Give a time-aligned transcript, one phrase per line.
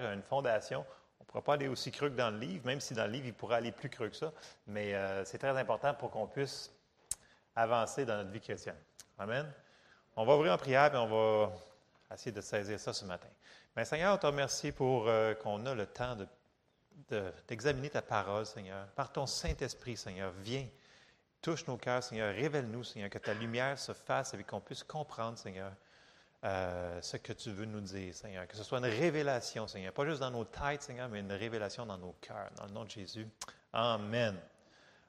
[0.00, 0.84] faire une fondation.
[1.20, 3.12] On ne pourra pas aller aussi creux que dans le livre, même si dans le
[3.12, 4.32] livre, il pourrait aller plus creux que ça.
[4.66, 6.70] Mais euh, c'est très important pour qu'on puisse
[7.54, 8.76] avancer dans notre vie chrétienne.
[9.18, 9.50] Amen.
[10.16, 11.52] On va ouvrir en prière et on va
[12.14, 13.28] essayer de saisir ça ce matin.
[13.74, 16.16] Mais Seigneur, on te remercie pour euh, qu'on a le temps
[17.48, 18.86] d'examiner ta parole, Seigneur.
[18.88, 20.66] Par ton Saint-Esprit, Seigneur, viens,
[21.40, 25.38] touche nos cœurs, Seigneur, révèle-nous, Seigneur, que ta lumière se fasse et qu'on puisse comprendre,
[25.38, 25.72] Seigneur,
[26.44, 28.46] euh, ce que tu veux nous dire, Seigneur.
[28.48, 29.92] Que ce soit une révélation, Seigneur.
[29.92, 32.50] Pas juste dans nos têtes, Seigneur, mais une révélation dans nos cœurs.
[32.56, 33.28] Dans le nom de Jésus.
[33.72, 34.36] Amen.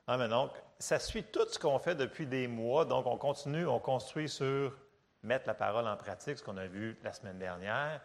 [0.07, 0.29] Amen.
[0.29, 2.85] Donc, ça suit tout ce qu'on fait depuis des mois.
[2.85, 4.73] Donc, on continue, on construit sur
[5.23, 8.01] mettre la parole en pratique, ce qu'on a vu la semaine dernière.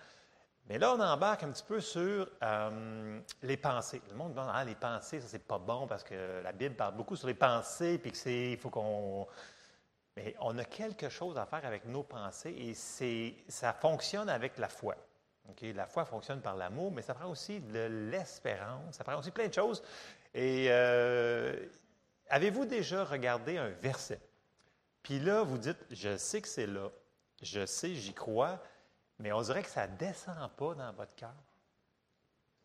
[0.69, 4.03] Mais là, on embarque un petit peu sur euh, les pensées.
[4.11, 6.95] Le monde dit ah, les pensées, ça, c'est pas bon parce que la Bible parle
[6.95, 9.27] beaucoup sur les pensées, puis que c'est, il faut qu'on.
[10.19, 14.59] Mais on a quelque chose à faire avec nos pensées et c'est, ça fonctionne avec
[14.59, 14.97] la foi.
[15.63, 19.47] La foi fonctionne par l'amour, mais ça prend aussi de l'espérance, ça prend aussi plein
[19.47, 19.83] de choses.
[20.35, 21.69] Et euh,
[22.31, 24.21] Avez-vous déjà regardé un verset?
[25.03, 26.91] Puis là, vous dites, je sais que c'est là,
[27.41, 28.61] je sais, j'y crois,
[29.19, 31.35] mais on dirait que ça ne descend pas dans votre cœur.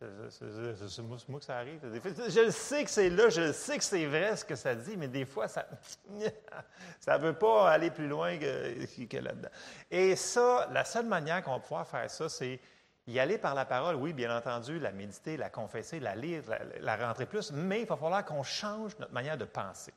[0.00, 1.80] C'est moi que ça arrive.
[2.28, 5.08] Je sais que c'est là, je sais que c'est vrai ce que ça dit, mais
[5.08, 5.66] des fois, ça
[6.10, 9.48] ne veut pas aller plus loin que, là-dedans.
[9.90, 12.60] Et ça, la seule manière qu'on va pouvoir faire ça, c'est
[13.06, 16.42] y aller par la parole, oui, bien entendu, la méditer, la confesser, la lire,
[16.80, 19.92] la, rentrer plus, mais il va falloir qu'on change notre manière de penser.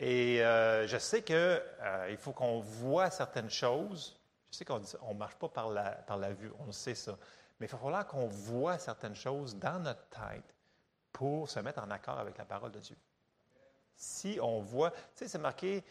[0.00, 4.16] Et euh, je sais qu'il euh, faut qu'on voit certaines choses.
[4.50, 7.16] Je sais qu'on ne marche pas par la, par la vue, on sait ça.
[7.58, 10.54] Mais il va falloir qu'on voit certaines choses dans notre tête
[11.12, 12.96] pour se mettre en accord avec la parole de Dieu.
[13.96, 15.84] Si on voit, tu sais, c'est marqué,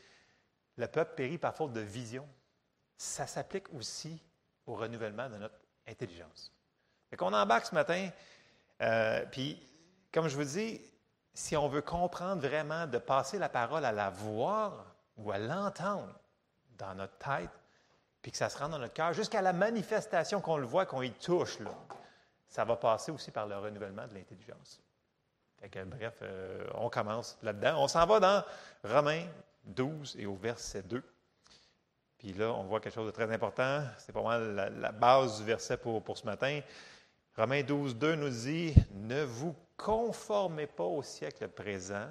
[0.78, 2.28] le peuple périt par faute de vision.
[2.96, 4.22] Ça s'applique aussi
[4.66, 6.54] au renouvellement de notre intelligence.
[7.10, 8.10] Fait qu'on embarque ce matin,
[8.82, 9.62] euh, puis
[10.12, 10.82] comme je vous dis,
[11.34, 16.18] si on veut comprendre vraiment, de passer la parole à la voir ou à l'entendre
[16.78, 17.52] dans notre tête,
[18.22, 21.02] puis que ça se rende dans notre cœur, jusqu'à la manifestation qu'on le voit, qu'on
[21.02, 21.72] y touche, là,
[22.48, 24.80] ça va passer aussi par le renouvellement de l'intelligence.
[25.62, 27.82] bref, euh, on commence là-dedans.
[27.84, 28.44] On s'en va dans
[28.84, 29.26] Romains
[29.66, 31.04] 12 et au verset 2.
[32.18, 33.84] Puis là, on voit quelque chose de très important.
[34.00, 36.62] C'est pas mal la, base du verset pour, pour ce matin.
[37.36, 42.10] Romains 12, 2 nous dit Ne vous conformez pas au siècle présent,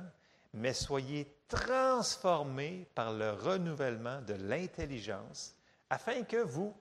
[0.52, 5.55] mais soyez transformés par le renouvellement de l'intelligence,
[5.90, 6.76] afin que vous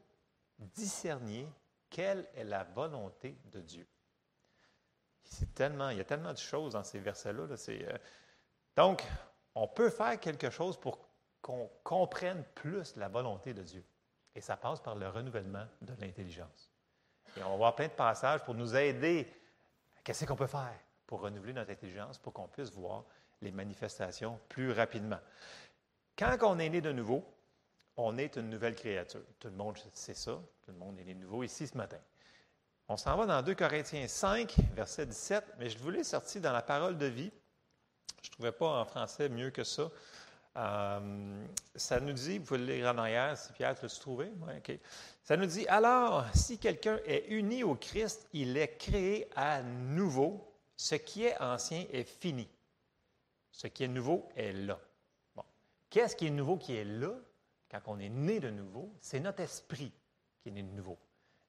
[0.59, 1.47] discerniez
[1.89, 3.87] quelle est la volonté de Dieu.
[5.23, 7.47] C'est tellement, il y a tellement de choses dans ces versets-là.
[7.69, 7.97] Euh,
[8.75, 9.03] donc,
[9.55, 10.99] on peut faire quelque chose pour
[11.41, 13.83] qu'on comprenne plus la volonté de Dieu.
[14.35, 16.71] Et ça passe par le renouvellement de l'intelligence.
[17.37, 19.31] Et on va voir plein de passages pour nous aider
[20.03, 23.05] qu'est-ce qu'on peut faire pour renouveler notre intelligence, pour qu'on puisse voir
[23.41, 25.19] les manifestations plus rapidement.
[26.17, 27.23] Quand on est né de nouveau,
[27.97, 29.21] on est une nouvelle créature.
[29.39, 30.33] Tout le monde sait ça.
[30.63, 31.99] Tout le monde est nouveau ici ce matin.
[32.87, 36.61] On s'en va dans 2 Corinthiens 5, verset 17, mais je voulais sortir dans la
[36.61, 37.31] parole de vie.
[38.21, 39.89] Je ne trouvais pas en français mieux que ça.
[40.57, 41.45] Euh,
[41.75, 44.31] ça nous dit, vous pouvez le lire en arrière si Pierre, tu l'as trouvé?
[45.23, 50.51] Ça nous dit, alors, si quelqu'un est uni au Christ, il est créé à nouveau.
[50.77, 52.47] Ce qui est ancien est fini.
[53.51, 54.79] Ce qui est nouveau est là.
[55.35, 55.43] Bon.
[55.89, 57.13] Qu'est-ce qui est nouveau qui est là?
[57.83, 58.93] Quand on est né de nouveau?
[58.99, 59.91] C'est notre esprit
[60.41, 60.97] qui est né de nouveau.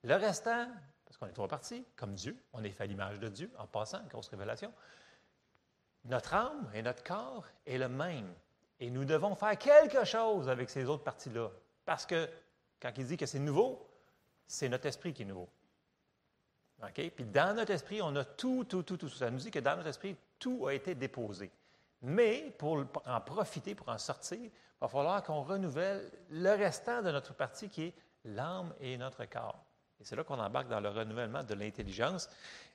[0.03, 0.69] Le restant,
[1.05, 3.67] parce qu'on est trois parties, comme Dieu, on est fait à l'image de Dieu, en
[3.67, 4.73] passant, grosse révélation.
[6.05, 8.33] Notre âme et notre corps est le même.
[8.79, 11.51] Et nous devons faire quelque chose avec ces autres parties-là.
[11.85, 12.29] Parce que
[12.81, 13.89] quand il dit que c'est nouveau,
[14.47, 15.49] c'est notre esprit qui est nouveau.
[16.83, 17.11] OK?
[17.11, 19.09] Puis dans notre esprit, on a tout, tout, tout, tout.
[19.09, 21.51] Ça nous dit que dans notre esprit, tout a été déposé.
[22.03, 27.11] Mais pour en profiter, pour en sortir, il va falloir qu'on renouvelle le restant de
[27.11, 29.65] notre partie qui est l'âme et notre corps.
[30.01, 32.29] Et c'est là qu'on embarque dans le renouvellement de l'intelligence.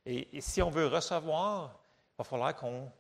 [0.05, 1.79] Et, si on veut recevoir,
[2.13, 2.91] il va falloir qu'on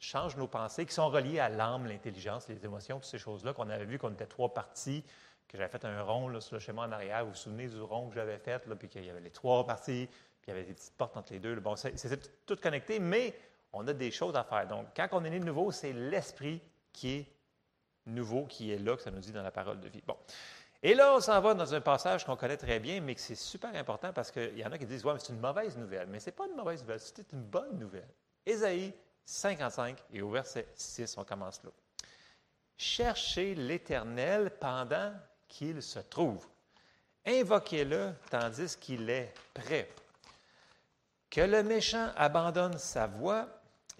[0.00, 3.70] change nos pensées, qui sont reliées à l'âme, l'intelligence, les émotions, toutes ces choses-là qu'on
[3.70, 5.04] avait vu qu'on était trois parties,
[5.46, 7.24] que j'avais fait un rond là, sur le chemin en arrière.
[7.24, 9.64] Vous vous souvenez du rond que j'avais fait, là, puis qu'il y avait les trois
[9.64, 10.08] parties,
[10.40, 11.54] puis il y avait des petites portes entre les deux.
[11.60, 13.32] Bon, c'est tout connecté, mais
[13.72, 14.66] on a des choses à faire.
[14.66, 16.60] Donc, quand on est né de nouveau, c'est l'esprit
[16.92, 17.26] qui est
[18.06, 20.02] nouveau, qui est là, que ça nous dit dans la parole de vie.
[20.06, 20.16] Bon.
[20.82, 23.36] Et là, on s'en va dans un passage qu'on connaît très bien, mais que c'est
[23.36, 26.08] super important parce qu'il y en a qui disent Ouais, mais c'est une mauvaise nouvelle.
[26.08, 28.08] Mais ce n'est pas une mauvaise nouvelle, c'est une bonne nouvelle.
[28.44, 28.92] Ésaïe
[29.24, 31.70] 55 et au verset 6, on commence là.
[32.76, 35.12] Cherchez l'Éternel pendant
[35.46, 36.44] qu'il se trouve.
[37.24, 39.88] Invoquez-le tandis qu'il est prêt.
[41.30, 43.48] Que le méchant abandonne sa voie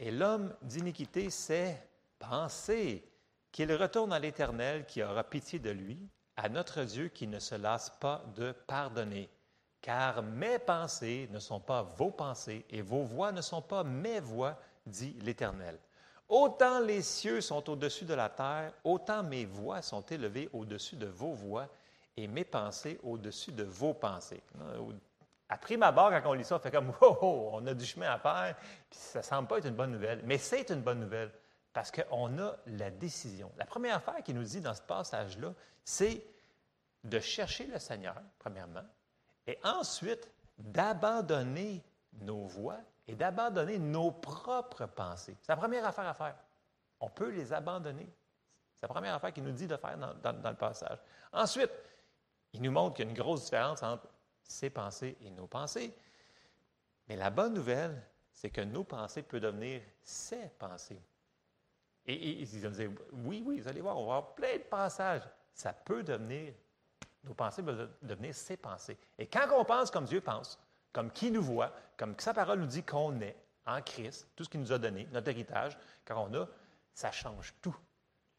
[0.03, 1.81] et l'homme d'iniquité sait
[2.19, 3.09] penser
[3.53, 5.97] qu'il retourne à l'Éternel qui aura pitié de lui,
[6.37, 9.31] à notre Dieu qui ne se lasse pas de pardonner.
[9.81, 14.19] Car mes pensées ne sont pas vos pensées et vos voix ne sont pas mes
[14.19, 15.79] voix, dit l'Éternel.
[16.29, 21.07] Autant les cieux sont au-dessus de la terre, autant mes voix sont élevées au-dessus de
[21.07, 21.69] vos voix
[22.17, 24.43] et mes pensées au-dessus de vos pensées.
[25.53, 28.11] À prime abord, quand on lit ça, on fait comme oh, on a du chemin
[28.11, 28.57] à faire,
[28.89, 30.23] puis ça ne semble pas être une bonne nouvelle.
[30.25, 31.31] Mais c'est une bonne nouvelle
[31.75, 33.53] parce qu'on a la décision.
[33.59, 35.53] La première affaire qu'il nous dit dans ce passage-là,
[35.85, 36.25] c'est
[37.05, 38.85] de chercher le Seigneur, premièrement,
[39.47, 41.85] et ensuite d'abandonner
[42.15, 45.37] nos voies et d'abandonner nos propres pensées.
[45.43, 46.37] C'est la première affaire à faire.
[46.99, 48.09] On peut les abandonner.
[48.77, 50.99] C'est la première affaire qu'il nous dit de faire dans, le passage.
[51.31, 51.73] Ensuite,
[52.55, 54.07] il nous montre qu'il y a une grosse différence entre
[54.53, 55.93] ses pensées et nos pensées.
[57.09, 58.03] Mais la bonne nouvelle,
[58.33, 61.01] c'est que nos pensées peuvent devenir ses pensées.
[62.07, 64.63] Et, et, ils vont dire, oui, oui, vous allez voir, on va avoir plein de
[64.63, 65.23] passages.
[65.55, 66.53] Ça peut devenir,
[67.25, 68.99] nos pensées peuvent devenir ses pensées.
[69.19, 70.59] Et quand on pense comme Dieu pense,
[70.93, 74.49] comme qui nous voit, comme sa parole nous dit qu'on est en Christ, tout ce
[74.49, 76.49] qu'il nous a donné, notre héritage, quand on a,
[76.95, 77.77] ça change tout.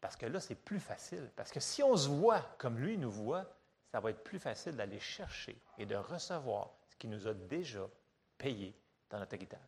[0.00, 1.30] Parce que là, c'est plus facile.
[1.34, 3.46] Parce que si on se voit comme lui nous voit,
[3.94, 7.88] ça va être plus facile d'aller chercher et de recevoir ce qu'il nous a déjà
[8.36, 8.74] payé
[9.08, 9.60] dans notre héritage.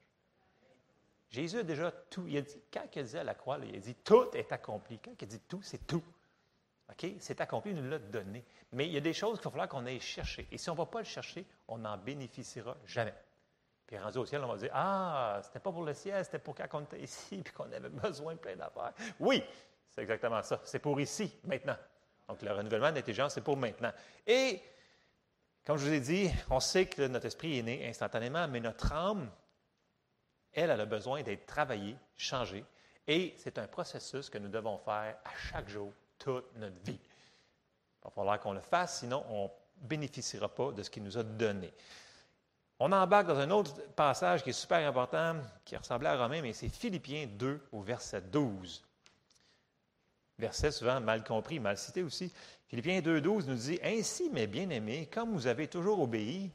[1.30, 2.26] Jésus a déjà tout.
[2.26, 4.98] Il a dit, quand il dit à la croix, il a dit tout est accompli.
[4.98, 6.02] Quand il dit tout, c'est tout.
[6.90, 7.06] OK?
[7.20, 8.44] C'est accompli, il nous l'a donné.
[8.72, 10.48] Mais il y a des choses qu'il va falloir qu'on aille chercher.
[10.50, 13.14] Et si on ne va pas le chercher, on n'en bénéficiera jamais.
[13.86, 16.56] Puis rendu au ciel, on va dire Ah, c'était pas pour le ciel, c'était pour
[16.56, 18.92] quand on était ici, puis qu'on avait besoin de plein d'affaires.
[19.20, 19.44] Oui,
[19.88, 20.60] c'est exactement ça.
[20.64, 21.76] C'est pour ici, maintenant.
[22.28, 23.92] Donc, le renouvellement d'intelligence, c'est pour maintenant.
[24.26, 24.62] Et,
[25.64, 28.92] comme je vous ai dit, on sait que notre esprit est né instantanément, mais notre
[28.92, 29.30] âme,
[30.52, 32.64] elle, elle a besoin d'être travaillée, changée.
[33.06, 36.98] Et c'est un processus que nous devons faire à chaque jour, toute notre vie.
[36.98, 41.18] Il va falloir qu'on le fasse, sinon on ne bénéficiera pas de ce qu'il nous
[41.18, 41.72] a donné.
[42.78, 46.52] On embarque dans un autre passage qui est super important, qui ressemblait à Romain, mais
[46.52, 48.85] c'est Philippiens 2 au verset 12.
[50.38, 52.32] Verset souvent mal compris, mal cité aussi.
[52.66, 56.50] Philippiens 2, 12 nous dit Ainsi, mes bien-aimés, comme vous avez toujours obéi,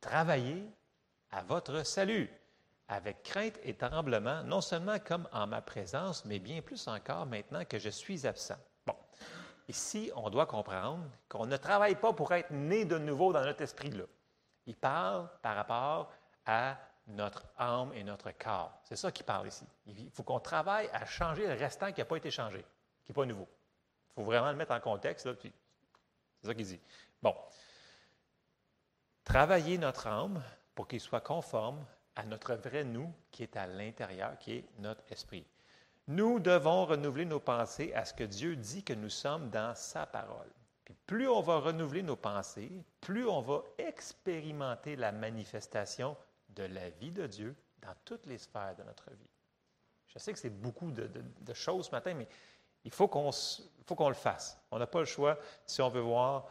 [0.00, 0.64] travaillez
[1.30, 2.30] à votre salut,
[2.88, 7.64] avec crainte et tremblement, non seulement comme en ma présence, mais bien plus encore maintenant
[7.64, 8.58] que je suis absent.
[8.86, 8.96] Bon,
[9.68, 13.62] ici, on doit comprendre qu'on ne travaille pas pour être né de nouveau dans notre
[13.62, 14.04] esprit-là.
[14.66, 16.12] Il parle par rapport
[16.44, 16.76] à
[17.06, 18.78] notre âme et notre corps.
[18.84, 19.66] C'est ça qu'il parle ici.
[19.86, 22.64] Il faut qu'on travaille à changer le restant qui n'a pas été changé,
[23.04, 23.48] qui n'est pas nouveau.
[24.10, 25.28] Il faut vraiment le mettre en contexte.
[25.40, 26.80] C'est ça qu'il dit.
[27.22, 27.34] Bon.
[29.24, 30.42] Travailler notre âme
[30.74, 31.84] pour qu'il soit conforme
[32.16, 35.46] à notre vrai nous qui est à l'intérieur, qui est notre esprit.
[36.06, 40.06] Nous devons renouveler nos pensées à ce que Dieu dit que nous sommes dans sa
[40.06, 40.50] parole.
[40.84, 46.16] Puis plus on va renouveler nos pensées, plus on va expérimenter la manifestation
[46.50, 49.30] de la vie de Dieu dans toutes les sphères de notre vie.
[50.08, 51.08] Je sais que c'est beaucoup de,
[51.54, 52.28] choses ce matin, mais
[52.84, 54.58] il faut qu'on le fasse.
[54.70, 56.46] On n'a pas le choix si on veut voir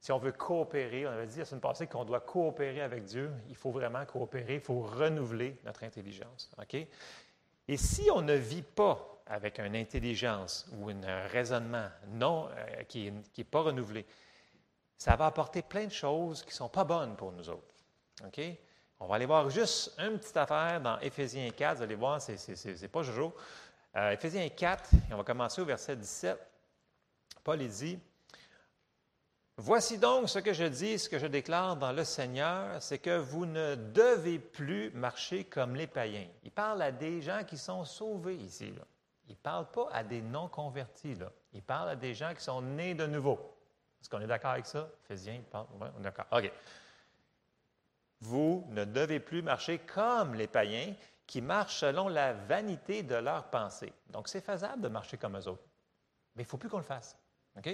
[0.00, 3.32] si on veut coopérer, on avait dit la semaine passée qu'on doit coopérer avec Dieu,
[3.48, 6.50] il faut vraiment coopérer, il faut renouveler notre intelligence.
[6.58, 6.76] OK?
[7.66, 13.12] Et si on ne vit pas avec une intelligence ou un raisonnement non, euh, qui
[13.36, 14.06] n'est pas renouvelé,
[14.96, 17.74] ça va apporter plein de choses qui ne sont pas bonnes pour nous autres.
[18.24, 18.40] OK?
[19.00, 21.76] On va aller voir juste une petite affaire dans Éphésiens 4.
[21.76, 23.32] Vous allez voir, c'est pas Jojo.
[23.96, 26.38] Euh, Éphésiens 4, et on va commencer au verset 17.
[27.42, 27.98] Paul dit
[29.60, 33.18] Voici donc ce que je dis, ce que je déclare dans le Seigneur, c'est que
[33.18, 36.28] vous ne devez plus marcher comme les païens.
[36.44, 38.72] Il parle à des gens qui sont sauvés ici.
[39.26, 41.16] Il ne parle pas à des non-convertis.
[41.52, 43.58] Il parle à des gens qui sont nés de nouveau.
[44.00, 44.88] Est-ce qu'on est d'accord avec ça?
[45.04, 45.66] Éphésiens, il parle.
[45.80, 46.26] Oui, on est d'accord.
[46.30, 46.52] OK.
[48.20, 50.94] Vous ne devez plus marcher comme les païens
[51.28, 53.92] qui marchent selon la vanité de leurs pensées.
[54.10, 55.62] Donc, c'est faisable de marcher comme eux autres.
[56.34, 57.16] Mais il ne faut plus qu'on le fasse.
[57.56, 57.70] OK?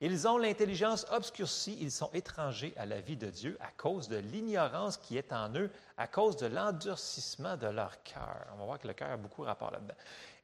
[0.00, 4.16] Ils ont l'intelligence obscurcie, ils sont étrangers à la vie de Dieu à cause de
[4.16, 8.46] l'ignorance qui est en eux, à cause de l'endurcissement de leur cœur.
[8.54, 9.94] On va voir que le cœur a beaucoup rapport là-dedans.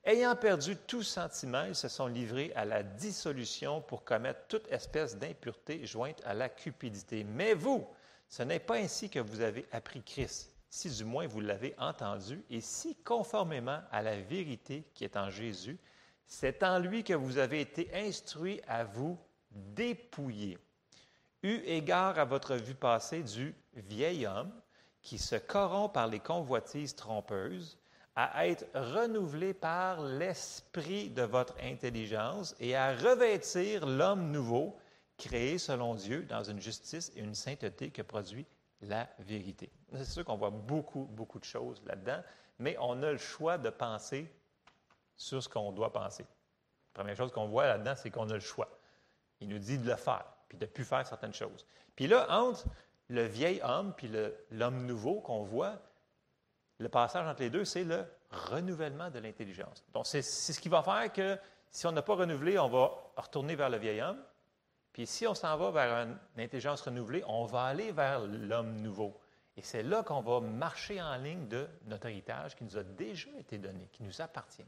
[0.05, 5.17] Ayant perdu tout sentiment, ils se sont livrés à la dissolution pour commettre toute espèce
[5.17, 7.25] d'impureté jointe à la cupidité.
[7.25, 7.87] Mais vous,
[8.29, 12.43] ce n'est pas ainsi que vous avez appris Christ, si du moins vous l'avez entendu,
[12.51, 15.79] et si conformément à la vérité qui est en Jésus,
[16.27, 19.19] c'est en lui que vous avez été instruits à vous
[19.51, 20.59] dépouillé,
[21.43, 24.53] eu égard à votre vue passée du vieil homme
[25.01, 27.79] qui se corrompt par les convoitises trompeuses,
[28.15, 34.77] à être renouvelé par l'esprit de votre intelligence et à revêtir l'homme nouveau,
[35.17, 38.45] créé selon Dieu dans une justice et une sainteté que produit
[38.83, 39.71] la vérité.
[39.93, 42.23] C'est sûr qu'on voit beaucoup, beaucoup de choses là-dedans,
[42.59, 44.31] mais on a le choix de penser
[45.17, 46.23] sur ce qu'on doit penser.
[46.23, 48.69] La première chose qu'on voit là-dedans, c'est qu'on a le choix.
[49.41, 51.67] Il nous dit de le faire, puis de ne plus faire certaines choses.
[51.97, 52.65] Puis là, entre
[53.09, 54.11] le vieil homme puis
[54.51, 55.81] l'homme nouveau qu'on voit,
[56.79, 59.85] le passage entre les deux, c'est le renouvellement de l'intelligence.
[59.93, 61.39] Donc, c'est ce qui va faire que
[61.71, 64.23] si on n'a pas renouvelé, on va retourner vers le vieil homme.
[64.93, 69.19] Puis si on s'en va vers une intelligence renouvelée, on va aller vers l'homme nouveau.
[69.57, 73.31] Et c'est là qu'on va marcher en ligne de notre héritage qui nous a déjà
[73.39, 74.67] été donné, qui nous appartient.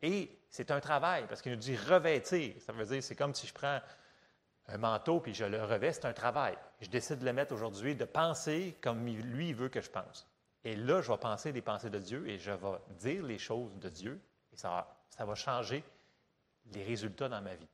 [0.00, 2.54] Et c'est un travail, parce qu'il nous dit revêtir.
[2.60, 3.80] Ça veut dire, c'est comme si je prends
[4.68, 6.56] un manteau puis je le revais, c'est un travail.
[6.80, 10.28] Je décide de le mettre aujourd'hui, de penser comme lui veut que je pense.
[10.64, 13.76] Et là, je vais penser des pensées de Dieu et je vais dire les choses
[13.78, 14.20] de Dieu
[14.52, 14.86] et ça
[15.18, 15.84] va changer
[16.72, 17.68] les résultats dans ma vie.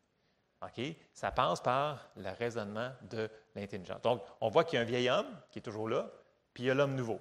[1.13, 4.01] Ça passe par le raisonnement de l'intelligence.
[4.03, 6.11] Donc, on voit qu'il y a un vieil homme qui est toujours là,
[6.53, 7.21] puis il y a l'homme nouveau.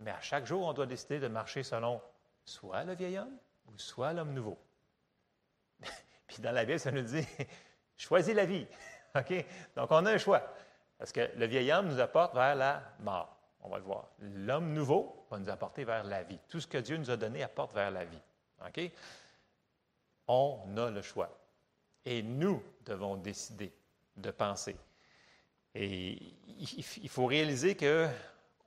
[0.00, 2.00] Mais à chaque jour, on doit décider de marcher selon
[2.44, 4.58] soit le vieil homme ou soit l'homme nouveau.
[6.26, 7.26] puis dans la Bible, ça nous dit
[7.96, 8.66] choisis la vie.
[9.76, 10.42] Donc, on a un choix.
[10.98, 13.36] Parce que le vieil homme nous apporte vers la mort.
[13.60, 14.08] On va le voir.
[14.18, 16.38] L'homme nouveau va nous apporter vers la vie.
[16.48, 18.20] Tout ce que Dieu nous a donné apporte vers la vie.
[18.66, 18.90] OK?
[20.28, 21.41] On a le choix.
[22.04, 23.72] Et nous devons décider
[24.16, 24.76] de penser.
[25.74, 28.08] Et il faut réaliser que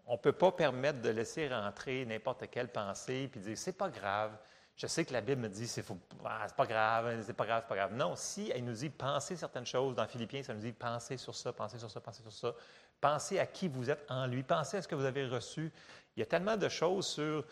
[0.08, 3.90] on ne peut pas permettre de laisser rentrer n'importe quelle pensée puis dire c'est pas
[3.90, 4.38] grave.
[4.76, 5.86] Je sais que la Bible me dit c'est
[6.26, 7.94] ah, pas grave, c'est pas grave, c'est pas grave.
[7.94, 11.34] Non, si elle nous dit penser certaines choses, dans Philippiens, ça nous dit penser sur
[11.34, 12.54] ça, penser sur ça, penser sur ça,
[13.02, 14.44] Pensez à qui vous êtes en lui.
[14.44, 15.72] Pensez à ce que vous avez reçu.
[16.16, 17.46] Il y a tellement de choses sur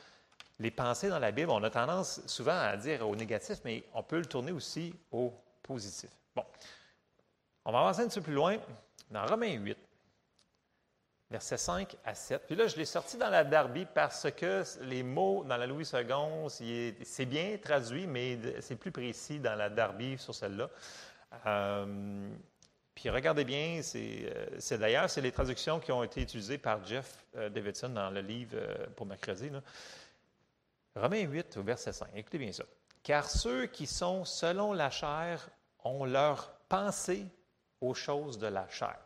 [0.60, 1.52] les pensées dans la Bible.
[1.52, 5.34] On a tendance souvent à dire au négatif, mais on peut le tourner aussi au
[6.36, 6.46] Bon.
[7.66, 8.58] On va avancer un petit peu plus loin
[9.10, 9.78] dans Romains 8,
[11.32, 12.44] versets 5 à 7.
[12.46, 15.86] Puis là, je l'ai sorti dans la Darby parce que les mots dans la Louis
[15.86, 20.70] II, c'est bien traduit, mais c'est plus précis dans la Darby sur celle-là.
[21.46, 22.30] Euh,
[22.94, 27.26] puis regardez bien, euh, c'est d'ailleurs, c'est les traductions qui ont été utilisées par Jeff
[27.36, 28.58] euh, Davidson dans le livre
[28.96, 29.50] pour mercredi.
[30.96, 32.10] Romains 8, au verset 5.
[32.14, 32.66] Écoutez bien ça.
[33.04, 35.50] Car ceux qui sont selon la chair
[35.84, 37.28] ont leur pensée
[37.82, 38.98] aux choses de la chair.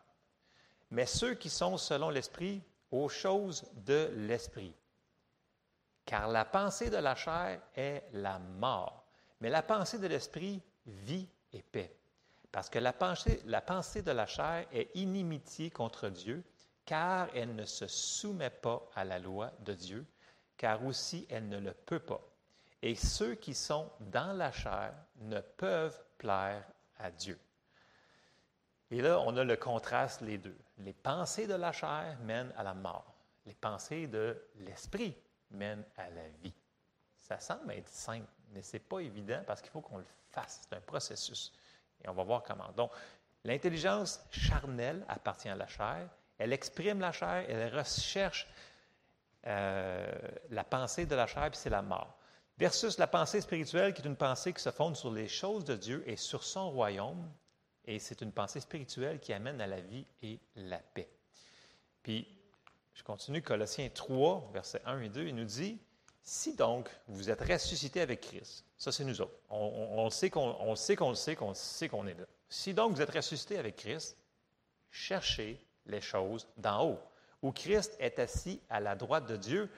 [0.92, 2.62] Mais ceux qui sont selon l'esprit,
[2.92, 4.74] aux choses de l'esprit.
[6.06, 9.04] Car la pensée de la chair est la mort,
[9.42, 11.94] mais la pensée de l'esprit, vie et paix.
[12.52, 16.44] Parce que la pensée de la chair est inimitié contre Dieu,
[16.86, 20.06] car elle ne se soumet pas à la loi de Dieu,
[20.56, 22.22] car aussi elle ne le peut pas.
[22.82, 26.64] Et ceux qui sont dans la chair ne peuvent plaire
[27.00, 27.40] à Dieu.
[28.92, 30.58] Et là, on a le contraste, les deux.
[30.78, 33.14] Les pensées de la chair mènent à la mort.
[33.46, 35.16] Les pensées de l'esprit
[35.52, 36.54] mènent à la vie.
[37.16, 40.62] Ça semble être simple, mais ce n'est pas évident parce qu'il faut qu'on le fasse.
[40.64, 41.54] C'est un processus.
[42.04, 42.72] Et on va voir comment.
[42.76, 42.92] Donc,
[43.44, 46.08] l'intelligence charnelle appartient à la chair.
[46.38, 48.48] Elle exprime la chair, elle recherche
[49.48, 50.08] euh,
[50.50, 52.17] la pensée de la chair, puis c'est la mort.
[52.58, 55.76] Versus la pensée spirituelle, qui est une pensée qui se fonde sur les choses de
[55.76, 57.30] Dieu et sur son royaume.
[57.86, 61.10] Et c'est une pensée spirituelle qui amène à la vie et la paix.
[62.04, 62.28] Puis,
[62.94, 65.80] je continue, Colossiens 3, versets 1 et 2, il nous dit
[66.30, 69.40] si donc vous êtes ressuscité avec Christ, ça c'est nous autres.
[69.50, 72.26] On, sait qu'on sait qu'on sait, qu'on sait qu'on est là.
[72.50, 74.18] Si donc vous êtes ressuscité avec Christ,
[74.92, 77.00] cherchez les choses d'en haut,
[77.42, 79.70] où Christ est assis à la droite de Dieu.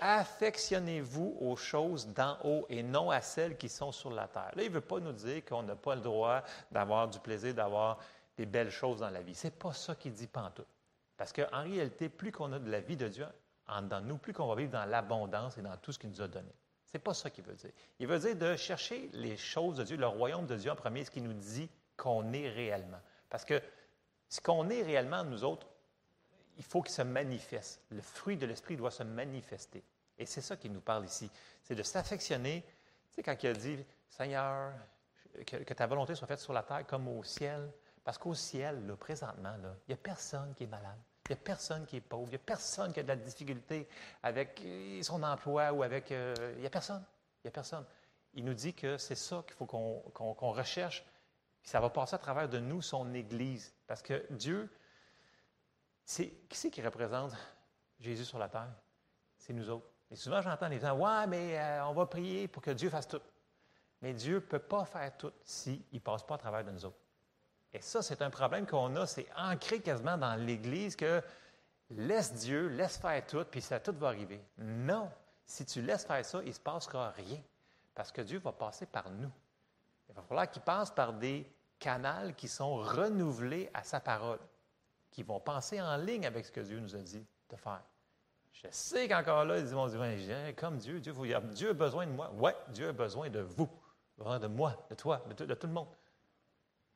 [0.00, 4.50] Affectionnez-vous aux choses d'en haut et non à celles qui sont sur la terre.
[4.54, 7.54] Là, il ne veut pas nous dire qu'on n'a pas le droit d'avoir du plaisir,
[7.54, 7.98] d'avoir
[8.36, 9.34] des belles choses dans la vie.
[9.34, 10.66] Ce n'est pas ça qu'il dit pantoute.
[11.16, 13.26] Parce qu'en réalité, plus qu'on a de la vie de Dieu,
[13.68, 16.28] en nous, plus qu'on va vivre dans l'abondance et dans tout ce qu'il nous a
[16.28, 16.52] donné.
[16.86, 17.70] Ce n'est pas ça qu'il veut dire.
[17.98, 21.04] Il veut dire de chercher les choses de Dieu, le royaume de Dieu en premier,
[21.04, 23.00] ce qui nous dit qu'on est réellement.
[23.30, 23.60] Parce que
[24.28, 25.66] ce qu'on est réellement, nous autres,
[26.56, 27.80] il faut qu'il se manifeste.
[27.90, 29.82] Le fruit de l'Esprit doit se manifester.
[30.18, 31.30] Et c'est ça qu'il nous parle ici.
[31.62, 32.64] C'est de s'affectionner.
[33.10, 34.72] Tu sais, quand il a dit, Seigneur,
[35.46, 37.70] que, ta volonté soit faite sur la terre comme au ciel.
[38.04, 40.98] Parce qu'au ciel, présentement, il n'y a personne qui est malade.
[41.26, 42.26] Il n'y a personne qui est pauvre.
[42.26, 43.88] Il n'y a personne qui a de la difficulté
[44.22, 46.12] avec euh, son emploi ou avec.
[46.12, 47.02] Euh, il n'y a personne.
[47.42, 47.84] Il n'y a personne.
[48.34, 51.04] Il nous dit que c'est ça qu'il faut qu'on recherche.
[51.62, 53.72] ça va passer à travers de nous, son Église.
[53.86, 54.68] Parce que Dieu,
[56.04, 57.32] c'est, qui c'est qui représente
[57.98, 58.72] Jésus sur la terre?
[59.36, 59.86] C'est nous autres.
[60.10, 63.08] Et souvent, j'entends les gens, ouais, mais euh, on va prier pour que Dieu fasse
[63.08, 63.20] tout.
[64.00, 66.84] Mais Dieu ne peut pas faire tout s'il ne passe pas à travers de nous
[66.84, 66.98] autres.
[67.72, 71.22] Et ça, c'est un problème qu'on a, c'est ancré quasiment dans l'Église que
[71.90, 74.40] laisse Dieu, laisse faire tout, puis ça tout va arriver.
[74.58, 75.10] Non,
[75.44, 77.40] si tu laisses faire ça, il ne se passera rien,
[77.94, 79.30] parce que Dieu va passer par nous.
[80.08, 84.38] Il va falloir qu'il passe par des canals qui sont renouvelés à sa parole,
[85.14, 87.82] qui vont penser en ligne avec ce que Dieu nous a dit de faire.
[88.52, 89.96] Je sais qu'encore là, ils mon Dieu,
[90.56, 91.14] comme Dieu, Dieu,
[91.52, 92.32] Dieu a besoin de moi.
[92.34, 93.68] Oui, Dieu a besoin de vous,
[94.18, 95.88] besoin de moi, de toi, de, tout le monde.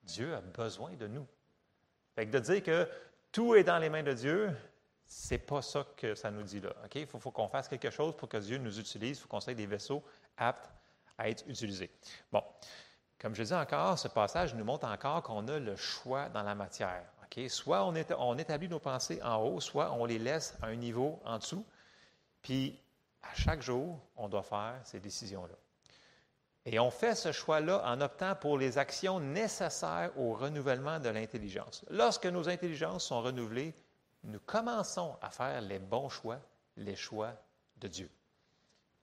[0.02, 1.26] Dieu a besoin de nous.
[2.16, 2.88] Fait que de dire que
[3.30, 4.50] tout est dans les mains de Dieu,
[5.04, 6.70] c'est pas ça que ça nous dit là.
[6.84, 6.96] OK?
[6.96, 9.18] Il faut, qu'on fasse quelque chose pour que Dieu nous utilise.
[9.18, 10.02] Il faut qu'on soit des vaisseaux
[10.36, 10.68] aptes
[11.16, 11.90] à être utilisés.
[12.32, 12.42] Bon.
[13.20, 16.54] Comme je dis encore, ce passage nous montre encore qu'on a le choix dans la
[16.54, 17.04] matière.
[17.48, 21.20] Soit on, on établit nos pensées en haut, soit on les laisse à un niveau
[21.24, 21.64] en dessous.
[22.42, 22.78] Puis,
[23.22, 25.54] à chaque jour, on doit faire ces décisions-là.
[26.64, 31.84] Et on fait ce choix-là en optant pour les actions nécessaires au renouvellement de l'intelligence.
[31.88, 33.74] Lorsque nos intelligences sont renouvelées,
[34.24, 36.38] nous commençons à faire les bons choix,
[36.76, 37.32] les choix
[37.78, 38.10] de Dieu.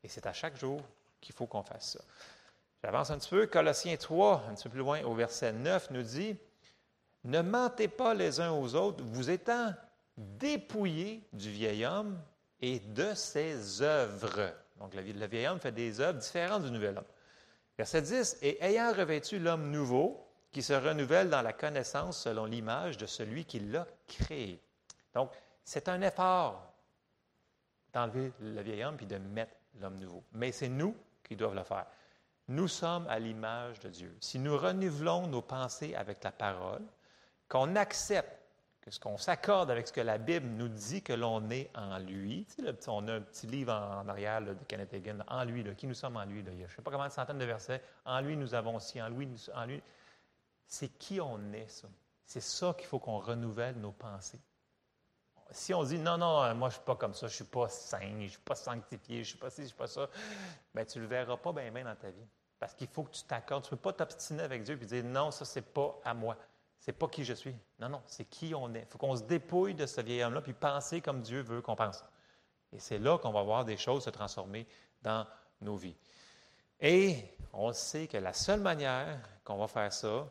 [0.03, 0.82] Et c'est à chaque jour
[1.22, 2.01] qu'il faut qu'on fasse ça.
[2.84, 3.48] J'avance un petit peu.
[3.48, 6.38] Colossiens 3, un petit peu plus loin, au verset 9, nous dit
[7.25, 9.74] Ne mentez pas les uns aux autres, vous étant
[10.15, 12.20] dépouillés du vieil homme
[12.62, 14.53] et de ses œuvres.
[14.79, 17.05] Donc, le vieil homme fait des œuvres différentes du nouvel homme.
[17.77, 22.98] Verset 10 Et ayant revêtu l'homme nouveau, qui se renouvelle dans la connaissance selon l'image
[22.98, 24.62] de celui qui l'a créé.
[25.13, 25.32] Donc,
[25.65, 26.72] c'est un effort
[27.91, 29.51] d'enlever le vieil homme puis de mettre
[29.82, 30.24] l'homme nouveau.
[30.32, 31.88] Mais c'est nous qui devons le faire.
[32.48, 34.15] Nous sommes à l'image de Dieu.
[34.22, 36.84] Si nous renouvelons nos pensées avec la parole,
[37.47, 38.31] qu'on accepte
[38.81, 41.97] que ce qu'on s'accorde avec ce que la Bible nous dit que l'on est en
[41.97, 42.45] lui.
[42.55, 45.87] Tu sais, on a un petit livre en, arrière de Kenneth Hagin, en lui, qui
[45.87, 46.41] nous sommes en lui.
[46.41, 47.81] Il y a je ne sais pas combien de centaines de versets.
[48.05, 49.81] En lui, nous avons aussi, en lui, en lui.
[50.67, 51.87] C'est qui on est, ça?
[52.25, 54.39] C'est ça qu'il faut qu'on renouvelle nos pensées
[55.51, 57.43] si on dit non, non, moi je ne suis pas comme ça, je ne suis
[57.46, 59.77] pas saint, je ne suis pas sanctifié, je ne suis pas ci, je ne suis
[59.77, 60.09] pas ça,
[60.74, 62.27] bien, tu ne le verras pas bien, bien dans ta vie.
[62.59, 63.63] Parce qu'il faut que tu t'accordes.
[63.63, 66.37] Tu ne peux pas t'obstiner avec Dieu et dire non, ça, c'est pas à moi.
[66.85, 67.55] C'est pas qui je suis.
[67.79, 68.81] Non, non, c'est qui on est.
[68.81, 71.75] Il faut qu'on se dépouille de ce vieil homme-là puis penser comme Dieu veut qu'on
[71.75, 72.05] pense.
[72.71, 74.67] Et c'est là qu'on va voir des choses se transformer
[75.01, 75.25] dans
[75.61, 75.95] nos vies.
[76.79, 80.27] Et on sait que la seule manière qu'on va faire ça,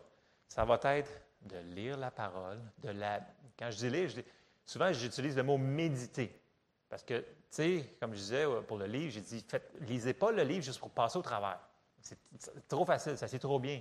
[0.46, 1.10] ça va être
[1.42, 3.18] de lire la parole, de la.
[3.58, 4.24] Quand je dis lire, je dis,
[4.64, 6.40] souvent j'utilise le mot méditer.
[6.88, 10.14] Parce que, tu sais, comme je disais euh, pour le livre, j'ai dit, faites, lisez
[10.14, 11.58] pas le livre juste pour passer au travers.
[12.00, 13.80] C'est trop facile, ça c'est trop bien.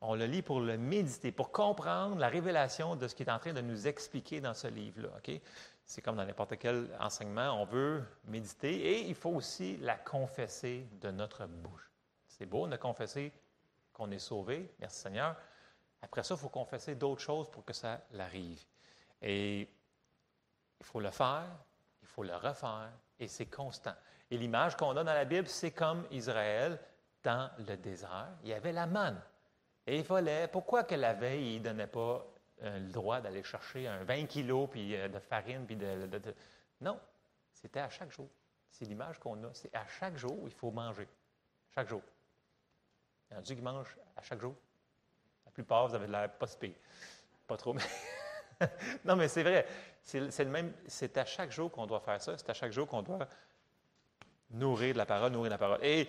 [0.00, 3.38] On le lit pour le méditer, pour comprendre la révélation de ce qu'il est en
[3.38, 5.10] train de nous expliquer dans ce livre-là.
[5.84, 10.86] C'est comme dans n'importe quel enseignement, on veut méditer et il faut aussi la confesser
[11.00, 11.90] de notre bouche.
[12.26, 13.32] C'est beau de confesser
[13.92, 15.36] qu'on est sauvé, merci Seigneur.
[16.02, 18.62] Après ça, il faut confesser d'autres choses pour que ça l'arrive.
[19.22, 19.60] Et
[20.80, 21.46] il faut le faire,
[22.02, 23.94] il faut le refaire, et c'est constant.
[24.30, 26.78] Et l'image qu'on a dans la Bible, c'est comme Israël
[27.22, 28.28] dans le désert.
[28.42, 29.20] Il y avait la manne.
[29.86, 32.26] Et il fallait, pourquoi que la veille, il ne donnait pas
[32.62, 35.64] euh, le droit d'aller chercher un 20 kilos puis, euh, de farine?
[35.64, 36.34] Puis de,
[36.80, 36.98] Non,
[37.52, 38.28] c'était à chaque jour.
[38.70, 39.54] C'est l'image qu'on a.
[39.54, 41.08] C'est à chaque jour, il faut manger.
[41.74, 42.02] Chaque jour.
[43.30, 44.54] Il y en a qui mangent à chaque jour.
[45.44, 46.46] La plupart, vous avez de l'air pas
[47.46, 47.82] Pas trop, mais.
[49.04, 49.66] non, mais c'est vrai.
[50.02, 50.72] C'est le même.
[50.86, 52.36] C'est à chaque jour qu'on doit faire ça.
[52.36, 53.28] C'est à chaque jour qu'on doit
[54.50, 55.78] nourrir de la parole, nourrir la parole.
[55.82, 56.08] Et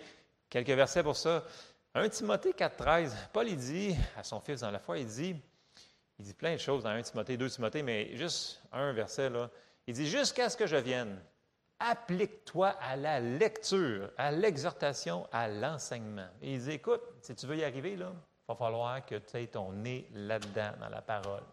[0.50, 1.44] quelques versets pour ça.
[1.98, 5.36] 1 Timothée 4,13, Paul il dit à son fils dans la foi, il dit,
[6.20, 9.50] il dit plein de choses dans 1 Timothée, 2 Timothée, mais juste un verset là.
[9.88, 11.20] Il dit Jusqu'à ce que je vienne,
[11.80, 16.28] applique-toi à la lecture, à l'exhortation, à l'enseignement.
[16.44, 19.38] Et il dit Écoute, si tu veux y arriver, là, il va falloir que tu
[19.38, 21.44] aies ton nez là-dedans, dans la parole,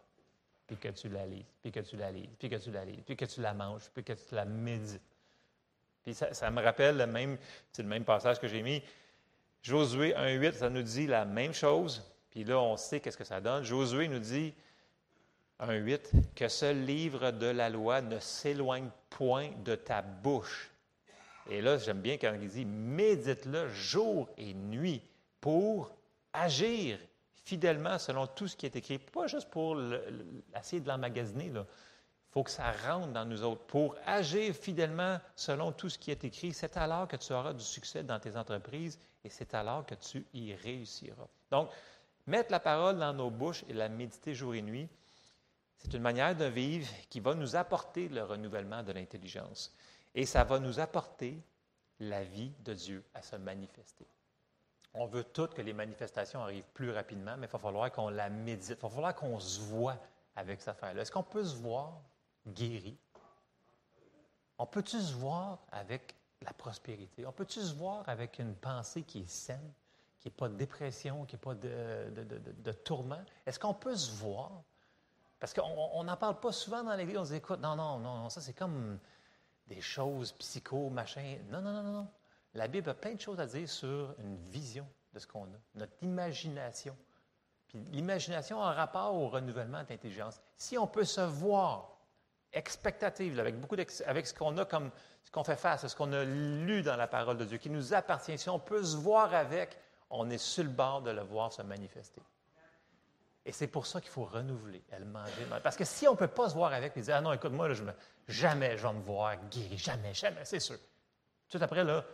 [0.67, 3.01] puis que tu la lises, puis que tu la lises, puis que tu la lises,
[3.07, 5.01] puis que tu la manges, puis que tu la médites.
[6.03, 7.39] Puis ça, me rappelle le même,
[7.73, 8.83] c'est le même passage que j'ai mis.
[9.65, 12.03] Josué 1.8, ça nous dit la même chose.
[12.31, 13.65] Puis là, on sait qu'est-ce que ça donne.
[13.65, 14.53] Josué nous dit
[15.59, 20.71] 1.8 que ce livre de la loi ne s'éloigne point de ta bouche.
[21.49, 25.01] Et là, j'aime bien quand il dit médite-le jour et nuit
[25.41, 25.91] pour
[26.35, 26.99] agir
[27.33, 28.99] fidèlement selon tout ce qui est écrit.
[28.99, 29.81] Pas juste pour
[30.55, 31.51] essayer de l'emmagasiner,
[32.35, 33.63] faut que ça rentre dans nous autres.
[33.67, 37.63] Pour agir fidèlement selon tout ce qui est écrit, c'est alors que tu auras du
[37.63, 41.29] succès dans tes entreprises et c'est alors que tu y réussiras.
[41.53, 41.71] Donc,
[42.27, 44.89] mettre la parole dans nos bouches et la méditer jour et nuit,
[45.77, 49.73] C'est une manière de vivre qui va nous apporter le renouvellement de l'intelligence.
[50.15, 51.43] Et ça va nous apporter
[52.01, 54.07] la vie de Dieu à se manifester.
[54.95, 58.31] On veut toutes que les manifestations arrivent plus rapidement, mais il va falloir qu'on la
[58.31, 58.79] médite.
[58.79, 59.99] Il va falloir qu'on se voit
[60.37, 61.03] avec cette affaire-là.
[61.03, 62.01] Est-ce qu'on peut se voir?
[62.47, 62.97] Guéri?
[64.59, 67.27] On peut-tu se voir avec la prospérité?
[67.27, 69.73] On peut-tu se voir avec une pensée qui est saine,
[70.21, 73.23] qui n'est pas de dépression, qui n'est pas de, de, tourment?
[73.47, 74.63] Est-ce qu'on peut se voir?
[75.41, 77.19] Parce qu'on n'en parle pas souvent dans l'Église.
[77.19, 78.99] On se dit, écoute, non, non, non, ça c'est comme
[79.67, 81.39] des choses psycho, machin.
[81.51, 82.09] Non, non, non, non.
[82.55, 85.59] La Bible a plein de choses à dire sur une vision de ce qu'on a,
[85.75, 86.97] notre imagination.
[87.69, 90.41] Puis l'imagination a rapport au renouvellement d'intelligence.
[90.57, 91.94] Si on peut se voir
[92.55, 94.91] expectative, avec beaucoup avec ce qu'on a comme
[95.25, 97.95] ce qu'on fait face, ce qu'on a lu dans la parole de Dieu, qui nous
[97.95, 99.77] appartient, si on peut se voir avec,
[100.11, 102.23] on est sur le bord de le voir se manifester.
[103.47, 105.47] Et c'est pour ça qu'il faut renouveler, elle manger.
[105.63, 107.53] Parce que si on ne peut pas se voir avec et dire Ah non, écoute,
[107.53, 107.93] moi, je me,
[108.27, 110.79] jamais je vais me voir guéri, jamais, jamais, c'est sûr.
[111.51, 112.05] Tout après, là,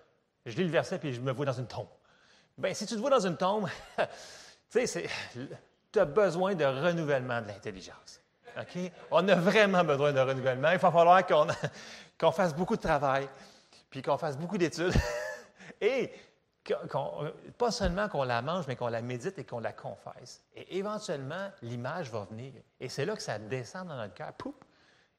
[0.44, 1.88] je lis le verset puis je me vois dans une tombe.
[2.58, 3.68] Bien, si tu te vois dans une tombe,
[4.70, 5.08] tu sais,
[5.92, 8.20] tu as besoin de renouvellement de l'intelligence.
[8.58, 8.92] OK?
[9.10, 10.70] On a vraiment besoin de renouvellement.
[10.70, 13.28] Il va falloir qu'on fasse beaucoup de travail,
[13.88, 14.94] puis qu'on fasse beaucoup d'études.
[15.80, 16.12] et
[17.58, 20.44] pas seulement qu'on la mange, mais qu'on la médite et qu'on la confesse.
[20.54, 22.52] Et éventuellement, l'image va venir.
[22.78, 24.32] Et c'est là que ça descend dans notre cœur.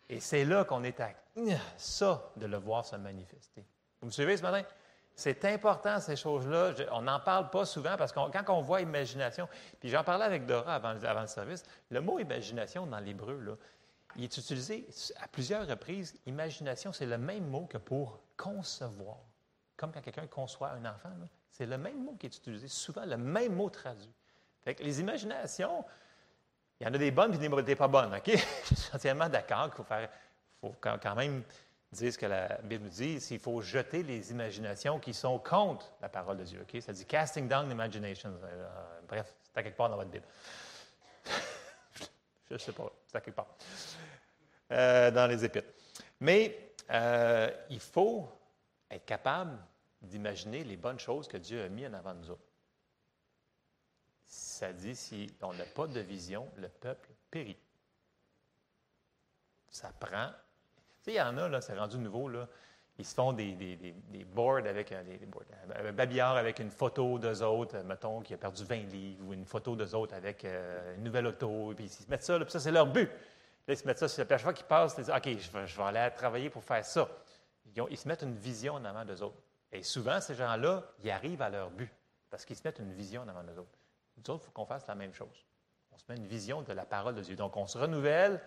[0.09, 1.11] Et c'est là qu'on est à
[1.77, 3.65] ça de le voir se manifester.
[4.01, 4.63] Vous me suivez ce matin?
[5.15, 6.73] C'est important, ces choses-là.
[6.91, 9.47] On n'en parle pas souvent parce que quand on voit imagination,
[9.79, 13.57] puis j'en parlais avec Dora avant, le service, le mot imagination dans l'hébreu,
[14.15, 14.87] il est utilisé
[15.21, 16.19] à plusieurs reprises.
[16.25, 19.17] Imagination, c'est le même mot que pour concevoir.
[19.77, 21.09] Comme quand quelqu'un conçoit un enfant,
[21.49, 24.13] c'est le même mot qui est utilisé, souvent le même mot traduit.
[24.65, 25.85] les imaginations,
[26.79, 28.25] il y en a des bonnes et des pas bonnes, OK?
[28.69, 30.09] Je suis entièrement d'accord qu'il faut faire,
[30.59, 31.43] faut quand même
[31.91, 35.91] dire ce que la Bible dit, c'est qu'il faut jeter les imaginations qui sont contre
[36.01, 36.61] la parole de Dieu.
[36.61, 36.81] OK?
[36.81, 38.33] Ça dit casting down imaginations.
[38.43, 40.25] Euh, bref, c'est à quelque part dans votre Bible.
[42.49, 43.55] Je ne sais pas, c'est à quelque part.
[44.71, 45.71] Euh, dans les Épîtres.
[46.21, 48.29] Mais euh, il faut
[48.89, 49.57] être capable
[50.01, 52.37] d'imaginer les bonnes choses que Dieu a mises en avant de nous.
[54.25, 57.57] Ça dit, si on n'a pas de vision, le peuple périt.
[59.69, 60.31] Ça prend
[61.07, 62.47] il y en a, là, c'est rendu nouveau, là.
[62.97, 63.95] Ils se font des,
[64.33, 68.63] boards avec euh, boards, un babillard avec une photo d'eux autres, mettons, qui a perdu
[68.63, 72.09] 20 livres, ou une photo d'eux autres avec euh, une nouvelle auto, puis ils se
[72.09, 73.09] mettent ça, là, puis ça, c'est leur but.
[73.67, 75.77] Là, ils se mettent ça, c'est la chaque fois qu'ils passent, ils disent OK, je
[75.77, 77.09] vais, aller travailler pour faire ça.
[77.75, 79.41] Ils, se mettent une vision en avant d'eux autres.
[79.71, 81.91] Et souvent, ces gens-là, ils arrivent à leur but,
[82.29, 83.79] parce qu'ils se mettent une vision en avant d'eux autres.
[84.17, 85.45] Nous autres, il faut qu'on fasse la même chose.
[85.91, 87.35] On se met une vision de la parole de Dieu.
[87.35, 88.41] Donc, on se renouvelle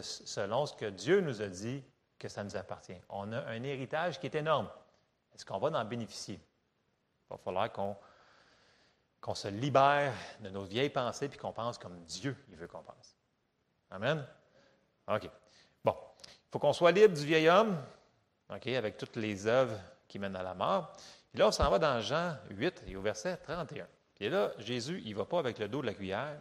[0.00, 1.82] selon ce que Dieu nous a dit
[2.18, 3.00] que ça nous appartient.
[3.08, 4.68] On a un héritage qui est énorme.
[5.34, 6.34] Est-ce qu'on va en bénéficier?
[6.34, 12.36] Il va falloir qu'on se libère de nos vieilles pensées et qu'on pense comme Dieu
[12.50, 13.16] il veut qu'on pense.
[13.90, 14.26] Amen?
[15.06, 15.30] OK.
[15.84, 15.94] Bon.
[16.24, 17.76] Il faut qu'on soit libre du vieil homme,
[18.50, 20.92] OK, avec toutes les œuvres qui mènent à la mort.
[21.30, 23.86] Puis là, on s'en va dans Jean 8 et au verset 31.
[24.14, 26.38] Puis là, Jésus, il ne va pas avec le dos de la cuillère.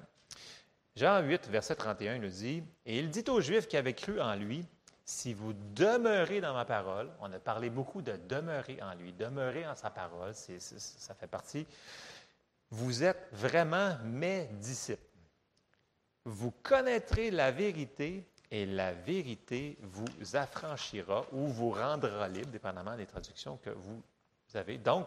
[0.98, 4.34] Jean 8, verset 31 nous dit, Et il dit aux Juifs qui avaient cru en
[4.34, 4.66] lui,
[5.06, 9.68] Si vous demeurez dans ma parole, on a parlé beaucoup de demeurer en lui, demeurer
[9.68, 11.68] en sa parole, ça fait partie,
[12.72, 15.04] vous êtes vraiment mes disciples.
[16.26, 23.06] Vous connaîtrez la vérité et la vérité vous affranchira ou vous rendra libre, dépendamment des
[23.06, 24.02] traductions que vous
[24.56, 24.80] avez.
[24.80, 25.06] Donc,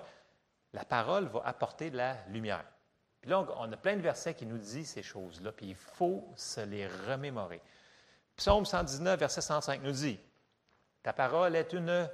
[0.73, 2.65] la parole va apporter de la lumière.
[3.21, 6.27] Puis là, on a plein de versets qui nous disent ces choses-là, puis il faut
[6.37, 7.61] se les remémorer.
[8.37, 10.19] Psaume 119, verset 105 nous dit
[11.03, 12.09] Ta parole est une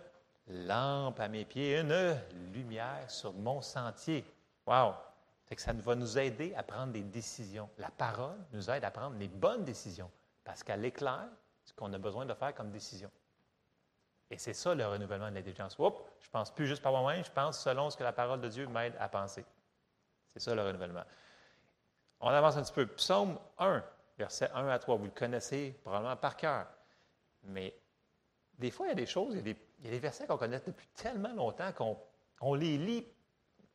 [0.48, 2.16] lampe à mes pieds, une
[2.52, 4.24] lumière sur mon sentier.
[4.66, 4.94] Wow!
[5.54, 7.68] que ça va nous aider à prendre des décisions.
[7.78, 10.10] La parole nous aide à prendre les bonnes décisions
[10.42, 11.28] parce qu'elle éclaire
[11.64, 13.10] ce qu'on a besoin de faire comme décision.
[14.30, 15.78] Et c'est ça le renouvellement de l'intelligence.
[15.78, 18.48] Oups, je pense plus juste par moi-même, je pense selon ce que la parole de
[18.48, 19.44] Dieu m'aide à penser.
[20.36, 21.04] C'est ça le renouvellement.
[22.20, 22.86] On avance un petit peu.
[22.88, 23.82] Psaume 1,
[24.18, 24.96] versets 1 à 3.
[24.96, 26.66] Vous le connaissez probablement par cœur.
[27.44, 27.74] Mais
[28.58, 30.88] des fois, il y a des choses, il y a des, versets qu'on connaît depuis
[30.88, 31.72] tellement longtemps
[32.38, 33.06] qu'on les lit,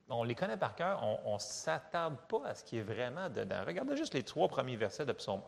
[0.08, 3.64] on les connaît par cœur, on ne s'attarde pas à ce qui est vraiment dedans.
[3.66, 5.42] Regardez juste les trois premiers versets de Psaume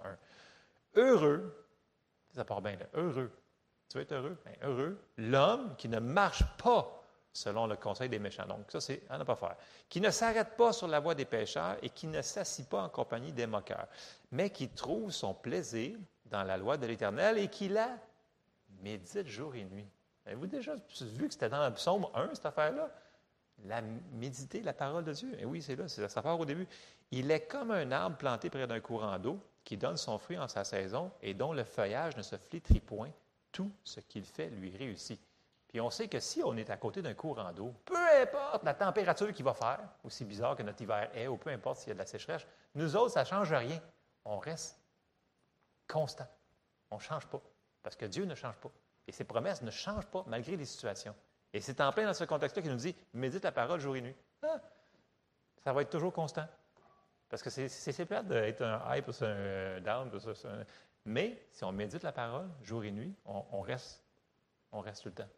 [0.96, 1.00] 1.
[1.00, 1.68] Heureux,
[2.32, 3.32] ça part bien là, heureux.
[3.90, 4.42] Tu veux être heureux?
[4.46, 7.03] Ben, heureux, l'homme qui ne marche pas
[7.34, 8.46] selon le conseil des méchants.
[8.46, 9.56] Donc, ça, c'est à ne pas faire.
[9.90, 12.90] Qui ne s'arrête pas sur la voie des pécheurs et qui ne s'assit pas en
[12.90, 13.88] compagnie des moqueurs,
[14.32, 17.90] mais qui trouve son plaisir dans la loi de l'Éternel et qui la
[18.82, 19.88] médite jour et nuit.
[20.26, 22.90] Avez-vous déjà vu que c'était dans le psaume 1, cette affaire-là?
[23.66, 23.82] La
[24.14, 25.34] méditer la parole de Dieu.
[25.36, 26.68] Et eh oui, c'est là, ça part au début.
[27.12, 30.48] Il est comme un arbre planté près d'un courant d'eau qui donne son fruit en
[30.48, 33.12] sa saison et dont le feuillage ne se flétrit point.
[33.52, 35.22] Tout ce qu'il fait lui réussit.
[35.74, 38.76] Puis on sait que si on est à côté d'un courant d'eau, peu importe la
[38.76, 41.92] température qu'il va faire, aussi bizarre que notre hiver est, ou peu importe s'il y
[41.92, 43.82] a de la sécheresse, nous autres, ça ne change rien.
[44.24, 44.80] On reste
[45.88, 46.28] constant.
[46.92, 47.42] On ne change pas.
[47.82, 48.70] Parce que Dieu ne change pas.
[49.08, 51.16] Et ses promesses ne changent pas malgré les situations.
[51.52, 54.02] Et c'est en plein dans ce contexte-là qu'il nous dit médite la parole jour et
[54.02, 54.16] nuit.
[54.44, 54.62] Ah,
[55.64, 56.46] ça va être toujours constant.
[57.30, 60.12] Parce que c'est plate d'être un high plus un down.
[61.06, 64.04] Mais si on médite la parole jour et nuit, on, reste,
[64.72, 65.30] on reste tout le temps.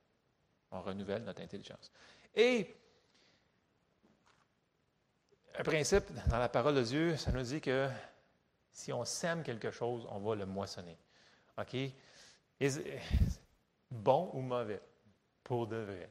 [0.81, 1.91] Renouvelle notre intelligence.
[2.35, 2.75] Et
[5.57, 7.89] un principe dans la parole de Dieu, ça nous dit que
[8.71, 10.97] si on sème quelque chose, on va le moissonner.
[11.57, 11.75] OK?
[13.91, 14.81] bon ou mauvais,
[15.43, 16.09] pour de vrai.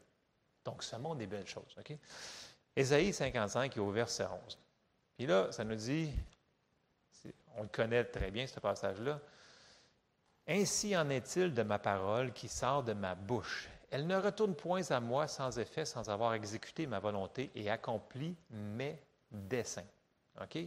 [0.64, 1.76] Donc, ce monde des belles choses.
[1.78, 1.92] OK?
[2.74, 4.58] Ésaïe 55 au verset 11.
[5.16, 6.10] Puis là, ça nous dit,
[7.56, 9.20] on le connaît très bien, ce passage-là.
[10.46, 13.68] Ainsi en est-il de ma parole qui sort de ma bouche.
[13.90, 18.36] Elle ne retourne point à moi sans effet, sans avoir exécuté ma volonté et accompli
[18.50, 18.98] mes
[19.30, 19.86] desseins.
[20.40, 20.58] OK?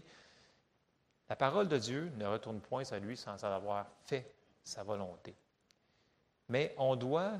[1.30, 5.36] La parole de Dieu ne retourne point à lui sans avoir fait sa volonté.
[6.50, 7.34] Mais on doit,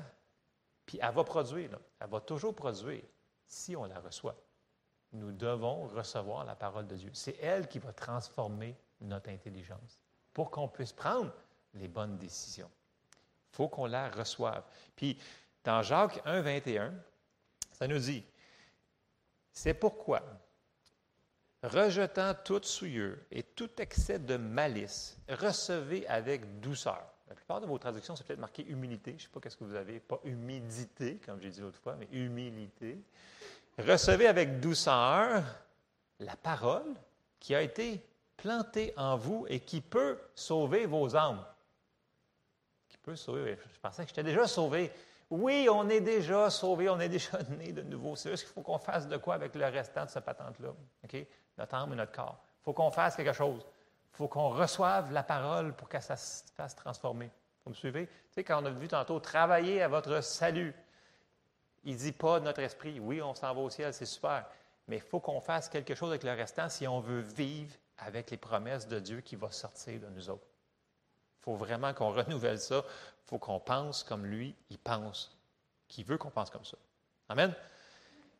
[0.84, 3.02] puis elle va produire, elle va toujours produire
[3.46, 4.36] si on la reçoit.
[5.12, 7.10] Nous devons recevoir la parole de Dieu.
[7.14, 9.98] C'est elle qui va transformer notre intelligence
[10.34, 11.32] pour qu'on puisse prendre
[11.74, 12.70] les bonnes décisions.
[13.52, 14.62] Il faut qu'on la reçoive.
[14.94, 15.18] Puis,
[15.64, 16.94] dans Jacques 1, 21,
[17.72, 18.24] ça nous dit,
[19.52, 20.22] c'est pourquoi,
[21.62, 27.78] rejetant toute souillure et tout excès de malice, recevez avec douceur la plupart de vos
[27.78, 29.10] traductions, c'est peut-être marqué humilité.
[29.12, 30.00] Je ne sais pas qu'est-ce que vous avez.
[30.00, 32.98] Pas humidité, comme j'ai dit l'autre fois, mais humilité.
[33.78, 35.44] Recevez avec douceur
[36.20, 36.94] la parole
[37.38, 38.02] qui a été
[38.36, 41.44] plantée en vous et qui peut sauver vos âmes.
[42.88, 43.58] Qui peut sauver.
[43.74, 44.90] Je pensais que j'étais déjà sauvé.
[45.30, 48.16] Oui, on est déjà sauvé, on est déjà né de nouveau.
[48.16, 50.70] C'est juste qu'il faut qu'on fasse de quoi avec le restant de ce patente-là.
[51.04, 51.26] OK?
[51.58, 52.38] Notre âme et notre corps.
[52.60, 53.66] Il faut qu'on fasse quelque chose.
[54.12, 57.30] Il faut qu'on reçoive la parole pour que ça se fasse transformer.
[57.64, 58.06] Vous me suivez?
[58.06, 60.74] Tu sais, quand on a vu tantôt, travailler à votre salut.
[61.84, 64.46] Il ne dit pas notre esprit, oui, on s'en va au ciel, c'est super.
[64.88, 68.30] Mais il faut qu'on fasse quelque chose avec le restant si on veut vivre avec
[68.30, 70.47] les promesses de Dieu qui va sortir de nous autres.
[71.40, 72.84] Il faut vraiment qu'on renouvelle ça.
[72.86, 75.36] Il faut qu'on pense comme lui, il pense,
[75.86, 76.78] qui veut qu'on pense comme ça.
[77.28, 77.54] Amen.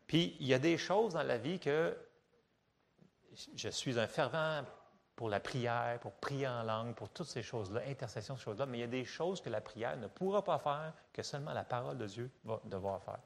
[0.07, 1.97] Puis, il y a des choses dans la vie que
[3.55, 4.65] je suis un fervent
[5.15, 8.79] pour la prière, pour prier en langue, pour toutes ces choses-là, intercession, ces choses-là, mais
[8.79, 11.65] il y a des choses que la prière ne pourra pas faire, que seulement la
[11.65, 13.19] parole de Dieu va devoir faire.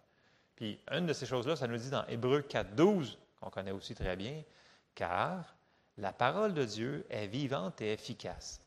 [0.56, 3.94] Puis, une de ces choses-là, ça nous dit dans Hébreu 4, 12, qu'on connaît aussi
[3.94, 4.42] très bien,
[4.94, 5.54] car
[5.98, 8.62] la parole de Dieu est vivante et efficace,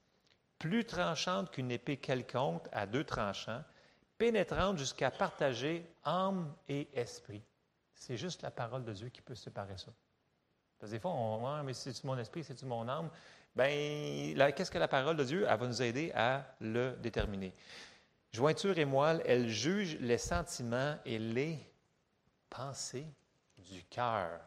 [0.59, 3.63] plus tranchante qu'une épée quelconque à deux tranchants,
[4.17, 7.43] pénétrante jusqu'à partager âme et esprit.
[7.93, 9.91] C'est juste la parole de Dieu qui peut séparer ça.
[10.79, 13.09] Parce que des fois, on ah, mais c'est-tu mon esprit, c'est-tu mon âme?
[13.55, 15.45] Bien, qu'est-ce que la parole de Dieu?
[15.47, 17.53] Elle va nous aider à le déterminer.
[18.33, 21.57] Jointure et moelle, elle juge les sentiments et les
[22.49, 23.07] pensées
[23.57, 24.41] du cœur.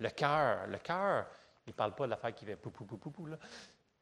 [0.00, 1.26] Le cœur, le cœur,
[1.66, 3.36] il ne parle pas de l'affaire qui fait pou, là.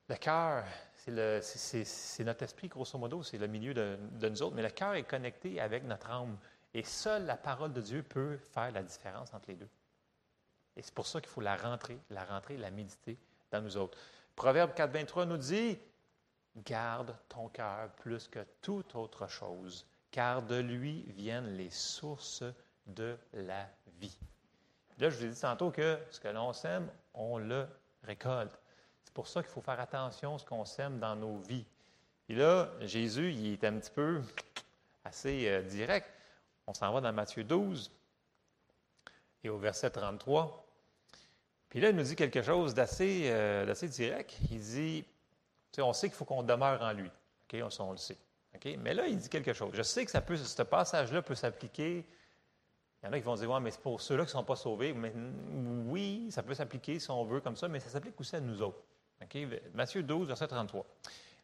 [0.09, 4.63] Le cœur, c'est notre esprit, grosso modo, c'est le milieu de, de, nous autres, mais
[4.63, 6.39] le cœur est connecté avec notre âme.
[6.73, 9.69] Et seule la parole de Dieu peut faire la différence entre les deux.
[10.77, 13.19] Et c'est pour ça qu'il faut la rentrer, la rentrer, la méditer
[13.51, 13.99] dans nous autres.
[14.37, 15.79] Proverbe 4, 23 nous dit
[16.65, 22.45] Garde ton cœur plus que toute autre chose, car de lui viennent les sources
[22.87, 23.69] de la
[24.01, 24.19] vie.
[24.99, 27.67] Là, je vous ai dit tantôt que ce que l'on sème, on le
[28.05, 28.59] récolte.
[29.19, 31.67] Pour ça qu'il faut faire attention à ce qu'on sème dans nos vies.
[32.29, 34.23] Et là, Jésus, il est un petit peu
[35.05, 36.09] assez euh, direct.
[36.69, 37.91] On s'en va dans Matthieu 12
[39.43, 40.65] et au verset 33.
[41.69, 44.39] Puis là, il nous dit quelque chose d'assez euh, direct.
[44.53, 45.05] Il dit,
[45.79, 47.11] on sait qu'il faut qu'on demeure en lui.
[47.53, 48.19] OK, on, le sait.
[48.79, 49.73] Mais là, il dit quelque chose.
[49.75, 52.07] Je sais que ça peut, ce passage-là peut s'appliquer.
[53.03, 54.55] Il y en a qui vont dire, mais c'est pour ceux-là qui ne sont pas
[54.55, 54.93] sauvés.
[54.93, 55.13] Mais,
[55.87, 58.63] oui, ça peut s'appliquer si on veut comme ça, mais ça s'applique aussi à nous
[58.63, 58.79] autres.
[59.75, 60.87] Matthieu 12, verset 33.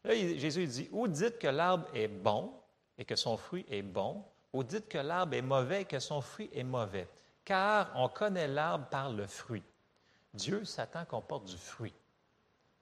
[0.03, 2.51] Là, Jésus dit, ou dites que l'arbre est bon
[2.97, 6.21] et que son fruit est bon, ou dites que l'arbre est mauvais et que son
[6.21, 7.07] fruit est mauvais.
[7.43, 9.63] Car on connaît l'arbre par le fruit.
[10.33, 11.93] Dieu s'attend qu'on porte du fruit.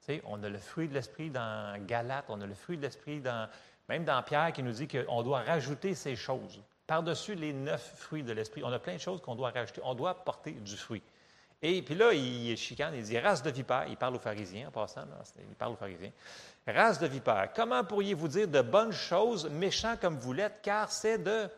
[0.00, 3.20] sais, on a le fruit de l'esprit dans Galate, on a le fruit de l'esprit
[3.20, 3.48] dans,
[3.88, 6.62] même dans Pierre qui nous dit qu'on doit rajouter ces choses.
[6.86, 9.80] Par-dessus les neuf fruits de l'esprit, on a plein de choses qu'on doit rajouter.
[9.84, 11.02] On doit porter du fruit.
[11.66, 13.86] Et puis là, il chicane, il dit race de vipères.
[13.88, 15.06] Il parle aux pharisiens en passant.
[15.38, 16.12] il parle aux pharisiens.
[16.66, 21.16] Race de vipères, comment pourriez-vous dire de bonnes choses, méchants comme vous l'êtes, car c'est
[21.16, 21.48] de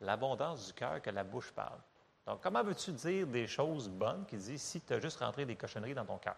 [0.00, 1.78] l'abondance du cœur que la bouche parle.
[2.26, 5.54] Donc, comment veux-tu dire des choses bonnes qui disent si tu as juste rentré des
[5.54, 6.36] cochonneries dans ton cœur?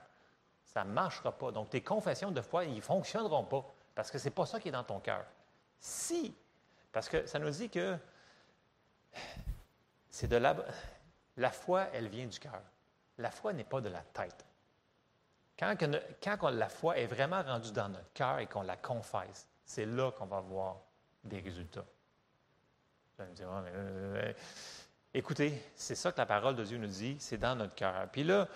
[0.62, 1.50] Ça ne marchera pas.
[1.50, 4.60] Donc, tes confessions de foi, ils ne fonctionneront pas parce que ce n'est pas ça
[4.60, 5.24] qui est dans ton cœur.
[5.80, 6.34] Si,
[6.92, 7.96] parce que ça nous dit que
[10.10, 10.56] c'est de la,
[11.38, 12.60] la foi, elle vient du cœur.
[13.18, 14.44] La foi n'est pas de la tête.
[15.56, 20.10] Quand, la foi est vraiment rendue dans notre cœur et qu'on la confesse, c'est là
[20.10, 20.76] qu'on va voir
[21.22, 21.84] des résultats.
[23.18, 24.32] Vous me dire, euh,
[25.12, 28.08] écoutez, c'est ça que la parole de Dieu nous dit, c'est dans notre cœur.
[28.10, 28.48] Puis là,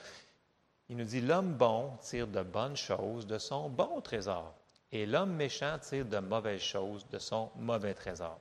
[0.89, 4.53] il nous dit, l'homme bon tire de bonnes choses de son bon trésor,
[4.91, 8.39] et l'homme méchant tire de mauvaises choses de son mauvais trésor.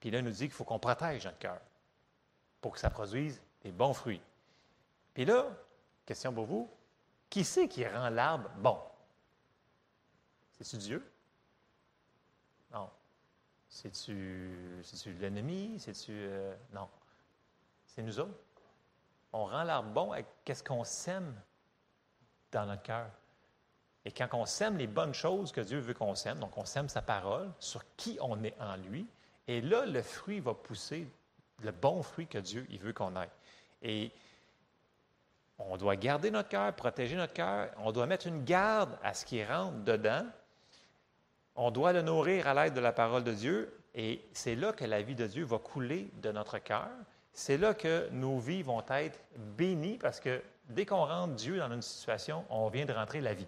[0.00, 1.60] Puis là, il nous dit qu'il faut qu'on protège notre cœur
[2.60, 4.20] pour que ça produise des bons fruits.
[5.16, 5.46] Puis là,
[6.04, 6.70] question pour vous,
[7.30, 8.78] qui c'est qui rend l'arbre bon?
[10.52, 11.10] C'est-tu Dieu?
[12.70, 12.90] Non.
[13.66, 14.82] C'est-tu,
[15.18, 15.80] l'ennemi?
[15.80, 16.12] C'est-tu.
[16.12, 16.86] Euh, non.
[17.86, 18.38] C'est nous autres.
[19.32, 21.34] On rend l'arbre bon avec qu'est-ce qu'on sème
[22.52, 23.10] dans notre cœur.
[24.04, 26.90] Et quand on sème les bonnes choses que Dieu veut qu'on sème, donc on sème
[26.90, 29.08] sa parole, sur qui on est en lui,
[29.48, 31.08] et là, le fruit va pousser,
[31.62, 33.30] le bon fruit que Dieu il veut qu'on ait.
[33.80, 34.12] Et
[35.58, 39.24] on doit garder notre cœur, protéger notre cœur, on doit mettre une garde à ce
[39.24, 40.26] qui rentre dedans,
[41.54, 44.84] on doit le nourrir à l'aide de la parole de Dieu, et c'est là que
[44.84, 46.90] la vie de Dieu va couler de notre cœur.
[47.32, 49.18] C'est là que nos vies vont être
[49.56, 53.32] bénies parce que dès qu'on rentre Dieu dans une situation, on vient de rentrer la
[53.32, 53.46] vie.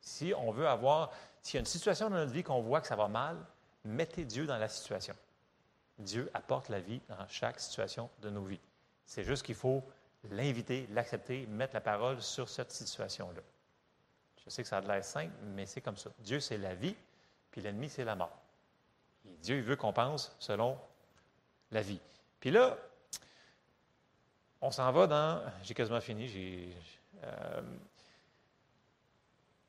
[0.00, 2.88] Si on veut avoir, s'il y a une situation dans notre vie qu'on voit que
[2.88, 3.36] ça va mal,
[3.84, 5.14] mettez Dieu dans la situation.
[5.98, 8.60] Dieu apporte la vie dans chaque situation de nos vies.
[9.04, 9.82] C'est juste qu'il faut
[10.30, 13.40] l'inviter, l'accepter, mettre la parole sur cette situation-là.
[14.44, 16.10] Je sais que ça a l'air simple, mais c'est comme ça.
[16.20, 16.96] Dieu, c'est la vie,
[17.50, 18.36] puis l'ennemi, c'est la mort.
[19.26, 20.78] Et Dieu, il veut qu'on pense selon
[21.70, 22.00] la vie.
[22.40, 22.78] Puis là,
[24.60, 25.42] on s'en va dans.
[25.62, 26.28] J'ai quasiment fini.
[26.28, 26.74] J'ai,
[27.24, 27.62] euh,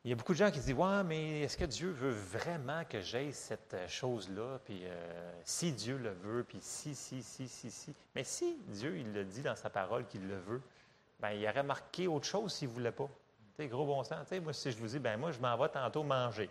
[0.04, 2.10] il y a beaucoup de gens qui se disent Ouais, mais est-ce que Dieu veut
[2.12, 4.58] vraiment que j'aie cette chose-là?
[4.64, 7.94] Puis euh, si Dieu le veut, puis si, si, si, si, si.
[8.14, 10.62] Mais si Dieu, il le dit dans sa parole qu'il le veut,
[11.20, 13.08] bien, il aurait marqué autre chose s'il ne voulait pas.
[13.58, 14.20] Tu gros bon sens.
[14.22, 16.48] Tu sais, moi, si je vous dis ben moi, je m'en vais tantôt manger.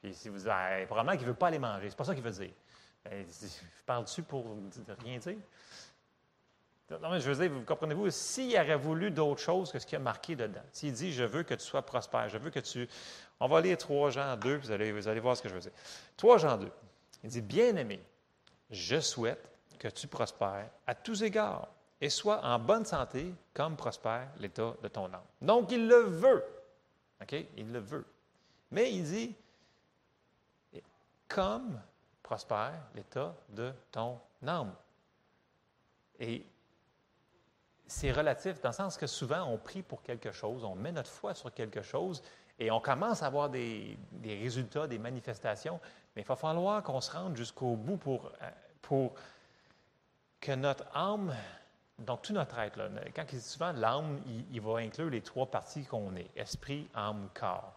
[0.00, 1.90] Puis si vous dites ben, probablement qu'il ne veut pas aller manger.
[1.90, 2.52] C'est pas ça qu'il veut dire.
[3.04, 3.26] Ben,
[3.84, 4.44] Parle-tu pour
[5.02, 5.38] rien dire?
[6.90, 9.96] Non, mais je veux dire, vous comprenez-vous, s'il aurait voulu d'autres choses que ce qui
[9.96, 12.88] a marqué dedans, s'il dit Je veux que tu sois prospère, je veux que tu.
[13.40, 15.60] On va lire 3 Jean 2, vous allez, vous allez voir ce que je veux
[15.60, 15.72] dire.
[16.16, 16.70] 3 Jean 2.
[17.24, 18.00] Il dit Bien-aimé,
[18.70, 21.68] je souhaite que tu prospères à tous égards
[22.00, 25.24] et sois en bonne santé comme prospère l'état de ton âme.
[25.42, 26.44] Donc, il le veut.
[27.20, 27.34] OK?
[27.56, 28.04] Il le veut.
[28.70, 29.34] Mais il dit
[31.28, 31.80] comme
[32.22, 34.74] prospère l'état de ton âme.
[36.18, 36.44] Et
[37.86, 41.10] c'est relatif dans le sens que souvent on prie pour quelque chose, on met notre
[41.10, 42.22] foi sur quelque chose
[42.58, 45.78] et on commence à avoir des, résultats, des manifestations,
[46.14, 49.08] mais il va falloir qu'on se rende jusqu'au bout pour, euh,
[50.40, 51.34] que notre âme,
[51.98, 52.78] donc tout notre être,
[53.14, 54.20] quand il dit souvent l'âme,
[54.50, 57.74] il, va inclure les trois parties qu'on est, esprit, âme, corps.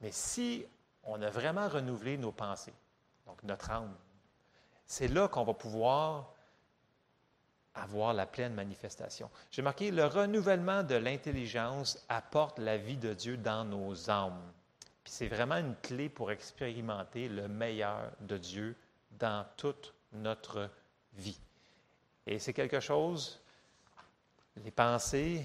[0.00, 0.66] Mais si
[1.04, 2.74] on a vraiment renouvelé nos pensées,
[3.26, 3.94] donc notre âme,
[4.86, 6.34] c'est là qu'on va pouvoir
[7.74, 9.30] avoir la pleine manifestation.
[9.50, 14.52] J'ai marqué, le renouvellement de l'intelligence apporte la vie de Dieu dans nos âmes.
[15.02, 18.76] Puis c'est vraiment une clé pour expérimenter le meilleur de Dieu
[19.18, 20.70] dans toute notre
[21.14, 21.38] vie.
[22.26, 23.40] Et c'est quelque chose,
[24.62, 25.44] les pensées,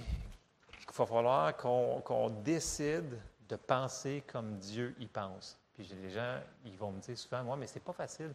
[0.79, 5.57] qu'il va falloir qu'on décide de penser comme Dieu y pense.
[5.73, 8.33] Puis des gens, ils vont me dire souvent, moi, mais c'est pas facile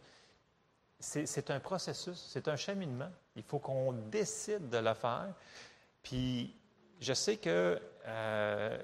[1.03, 3.11] c'est un processus, c'est un cheminement.
[3.37, 5.29] Il faut qu'on décide de le faire.
[6.03, 6.55] Puis,
[7.01, 8.79] je sais que euh,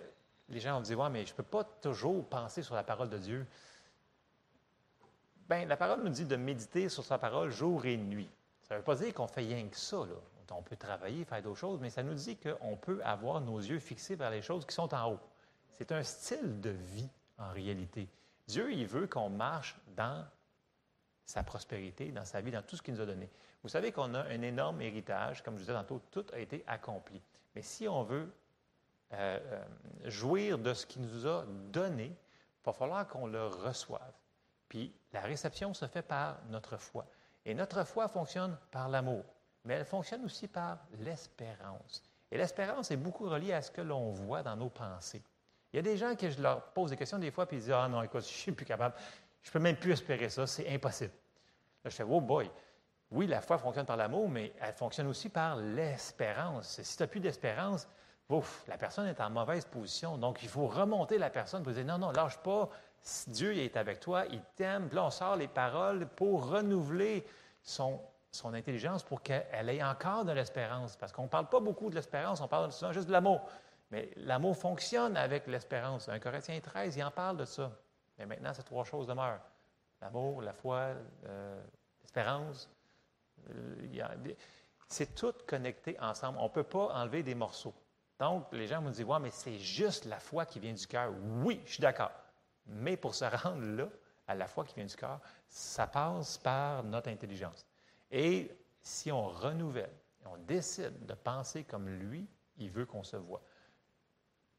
[0.49, 3.09] les gens vont me Ouais, mais je ne peux pas toujours penser sur la parole
[3.09, 3.47] de Dieu.
[5.49, 8.29] Bien, la parole nous dit de méditer sur sa parole jour et nuit.
[8.63, 9.99] Ça ne veut pas dire qu'on fait rien que ça.
[9.99, 10.17] Là.
[10.51, 13.79] On peut travailler, faire d'autres choses, mais ça nous dit qu'on peut avoir nos yeux
[13.79, 15.21] fixés vers les choses qui sont en haut.
[15.73, 17.09] C'est un style de vie,
[17.39, 18.09] en réalité.
[18.47, 20.25] Dieu, il veut qu'on marche dans
[21.29, 23.29] sa prospérité, dans sa vie, dans tout ce qu'il nous a donné.
[23.63, 27.21] Vous savez qu'on a un énorme héritage, comme je disais tantôt, tout a été accompli.
[27.55, 28.33] Mais si on veut
[29.13, 29.65] euh, euh,
[30.07, 34.15] jouir de ce qu'il nous a donné, il va falloir qu'on le reçoive.
[34.71, 37.05] Puis la réception se fait par notre foi.
[37.45, 39.25] Et notre foi fonctionne par l'amour,
[39.67, 42.03] mais elle fonctionne aussi par l'espérance.
[42.31, 45.23] Et l'espérance est beaucoup reliée à ce que l'on voit dans nos pensées.
[45.73, 47.61] Il y a des gens que je leur pose des questions des fois, puis ils
[47.61, 48.95] disent Ah non, écoute, je ne suis plus capable,
[49.49, 51.13] je ne peux même plus espérer ça, c'est impossible.
[51.83, 52.51] Là, je fais Oh boy,
[53.11, 56.83] oui, la foi fonctionne par l'amour, mais elle fonctionne aussi par l'espérance.
[56.83, 57.89] Si tu n'as plus d'espérance,
[58.29, 60.19] ouf, la personne est en mauvaise position.
[60.19, 62.69] Donc, il faut remonter la personne pour dire non, non, lâche pas.
[63.29, 64.91] Dieu est avec toi, il t'aime.
[64.93, 67.27] Là, on sort les paroles pour renouveler
[67.63, 68.03] son,
[68.53, 70.95] intelligence pour qu'elle ait encore de l'espérance.
[70.97, 73.49] Parce qu'on ne parle pas beaucoup de l'espérance, on parle souvent juste de l'amour.
[73.91, 76.11] Mais l'amour fonctionne avec l'espérance.
[76.11, 77.73] Un Corinthien 13, il en parle de ça.
[78.19, 79.41] Mais maintenant, ces trois choses demeurent.
[80.01, 80.95] L'amour, la foi,
[81.27, 81.63] euh,
[82.01, 82.69] l'espérance,
[83.51, 84.35] euh,
[84.89, 86.39] c'est tout connecté ensemble.
[86.41, 87.75] On ne peut pas enlever des morceaux.
[88.19, 91.13] Donc, les gens me disent, ouais, mais c'est juste la foi qui vient du cœur.
[91.43, 92.11] Oui, je suis d'accord.
[92.67, 93.89] Mais pour se rendre là,
[94.27, 97.67] à la foi qui vient du cœur, ça passe par notre intelligence.
[98.11, 98.51] Et
[98.83, 99.93] si on renouvelle,
[100.25, 102.27] on décide de penser comme lui,
[102.59, 103.43] il veut qu'on se voit.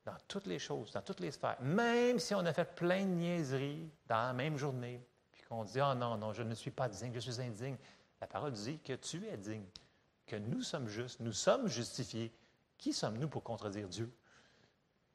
[0.10, 1.62] Dans toutes les choses, dans toutes les sphères.
[1.62, 5.80] Même si on a fait plein de niaiseries dans la même journée, puis qu'on dit,
[5.80, 7.78] oh non, non, je ne suis pas digne, je suis indigne.
[8.20, 9.66] La parole dit que tu es digne,
[10.26, 12.34] que nous sommes justes, nous sommes justifiés.
[12.76, 14.12] Qui sommes-nous pour contredire Dieu?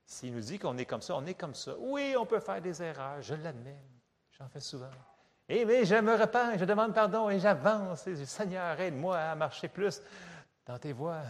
[0.07, 1.75] S'il nous dit qu'on est comme ça, on est comme ça.
[1.79, 3.83] Oui, on peut faire des erreurs, je l'admets,
[4.39, 4.91] j'en fais souvent.
[5.49, 8.09] Eh mais je me repens, je demande pardon et j'avance.
[8.27, 10.01] Seigneur, aide-moi à marcher plus
[10.65, 11.23] dans tes voies,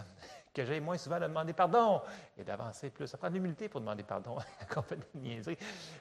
[0.55, 2.01] que j'aille moins souvent à demander pardon
[2.37, 3.07] et d'avancer plus.
[3.07, 4.37] Ça prend de l'humilité pour demander pardon
[4.69, 5.57] quand on fait des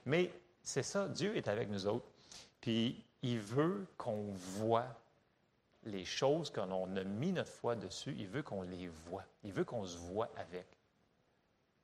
[0.07, 0.31] Mais
[0.63, 2.07] c'est ça, Dieu est avec nous autres.
[2.61, 4.87] Puis il veut qu'on voit
[5.85, 9.25] les choses qu'on a mis notre foi dessus, il veut qu'on les voit.
[9.43, 10.67] Il veut qu'on se voit avec.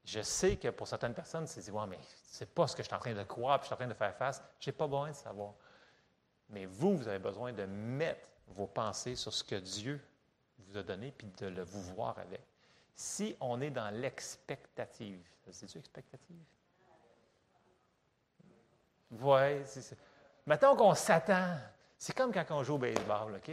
[0.04, 2.88] Je sais que pour certaines personnes, c'est dire, ouais, mais c'est pas ce que je
[2.88, 4.42] suis en train de croire, puis je suis en train de faire face.
[4.58, 5.52] Je n'ai pas besoin de savoir.
[6.48, 10.00] Mais vous, vous avez besoin de mettre vos pensées sur ce que Dieu
[10.58, 12.42] vous a donné, puis de le vous voir avec.
[12.94, 16.44] Si on est dans l'expectative, c'est-tu expectative?
[19.10, 19.96] Oui, c'est
[20.46, 21.58] Mettons qu'on s'attend.
[21.98, 23.50] C'est comme quand on joue au baseball, OK?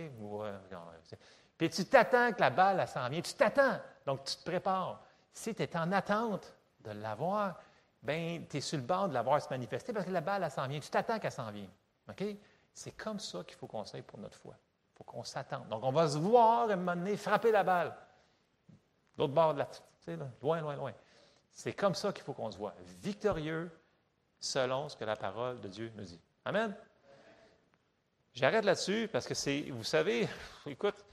[1.57, 3.21] Puis tu t'attends que la balle, s'en vient.
[3.21, 3.79] Tu t'attends.
[4.05, 5.03] Donc, tu te prépares.
[5.33, 7.59] Si tu es en attente de l'avoir,
[8.01, 10.67] bien, tu es sur le bord de l'avoir se manifester parce que la balle, s'en
[10.67, 10.79] vient.
[10.79, 11.69] Tu t'attends qu'elle s'en vienne.
[12.09, 12.23] OK?
[12.73, 14.55] C'est comme ça qu'il faut qu'on pour notre foi.
[14.55, 15.67] Il faut qu'on s'attende.
[15.67, 17.93] Donc, on va se voir à un moment donné frapper la balle.
[19.17, 19.65] L'autre bord de la.
[19.65, 20.93] Tu sais, loin, loin, loin.
[21.51, 22.75] C'est comme ça qu'il faut qu'on se voit.
[23.01, 23.71] Victorieux
[24.39, 26.19] selon ce que la parole de Dieu nous dit.
[26.45, 26.75] Amen.
[28.33, 30.27] J'arrête là-dessus parce que c'est, vous savez,
[30.67, 31.03] écoute,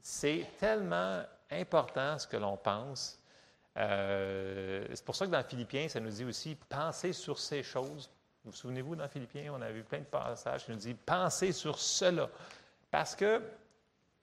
[0.00, 3.18] c'est tellement important ce que l'on pense.
[3.76, 8.08] Euh, c'est pour ça que dans Philippiens, ça nous dit aussi pensez sur ces choses.
[8.44, 11.50] Vous vous souvenez-vous, dans Philippiens, on a vu plein de passages qui nous disent pensez
[11.50, 12.28] sur cela.
[12.90, 13.42] Parce que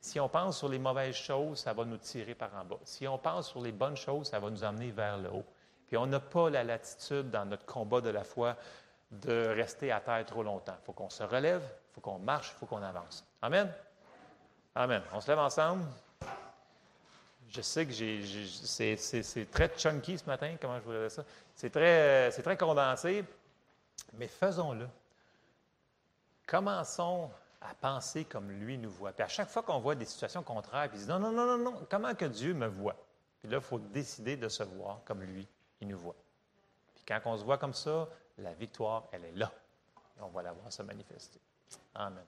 [0.01, 2.79] si on pense sur les mauvaises choses, ça va nous tirer par en bas.
[2.83, 5.45] Si on pense sur les bonnes choses, ça va nous amener vers le haut.
[5.87, 8.57] Puis on n'a pas la latitude dans notre combat de la foi
[9.11, 10.75] de rester à terre trop longtemps.
[10.81, 13.23] Il faut qu'on se relève, il faut qu'on marche, il faut qu'on avance.
[13.43, 13.71] Amen?
[14.73, 15.03] Amen.
[15.13, 15.83] On se lève ensemble.
[17.49, 17.93] Je sais que
[18.95, 21.25] c'est très chunky ce matin, comment je voudrais dire ça?
[21.53, 23.23] C'est très, très condensé,
[24.13, 24.87] mais faisons-le.
[26.47, 27.29] Commençons
[27.61, 29.11] à penser comme lui nous voit.
[29.11, 31.45] Puis à chaque fois qu'on voit des situations contraires, puis il dit non, non, non,
[31.45, 32.95] non, non, comment que Dieu me voit?
[33.39, 35.47] Puis là, il faut décider de se voir comme lui,
[35.79, 36.15] il nous voit.
[36.95, 38.07] Puis quand on se voit comme ça,
[38.37, 39.51] la victoire, elle est là.
[40.19, 41.39] on va la voir se manifester.
[41.95, 42.23] Amen.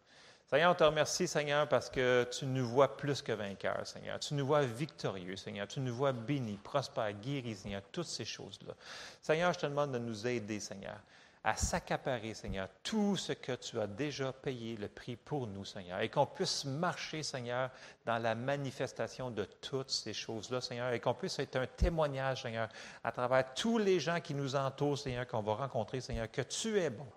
[0.45, 4.19] Seigneur, on te remercie, Seigneur, parce que tu nous vois plus que vainqueurs, Seigneur.
[4.19, 5.67] Tu nous vois victorieux, Seigneur.
[5.67, 8.73] Tu nous vois bénis, prospères, guéris, Seigneur, toutes ces choses-là.
[9.21, 10.99] Seigneur, je te demande de nous aider, Seigneur,
[11.43, 15.99] à s'accaparer, Seigneur, tout ce que tu as déjà payé le prix pour nous, Seigneur,
[15.99, 17.69] et qu'on puisse marcher, Seigneur,
[18.05, 22.69] dans la manifestation de toutes ces choses-là, Seigneur, et qu'on puisse être un témoignage, Seigneur,
[23.03, 26.79] à travers tous les gens qui nous entourent, Seigneur, qu'on va rencontrer, Seigneur, que tu
[26.79, 27.07] es bon,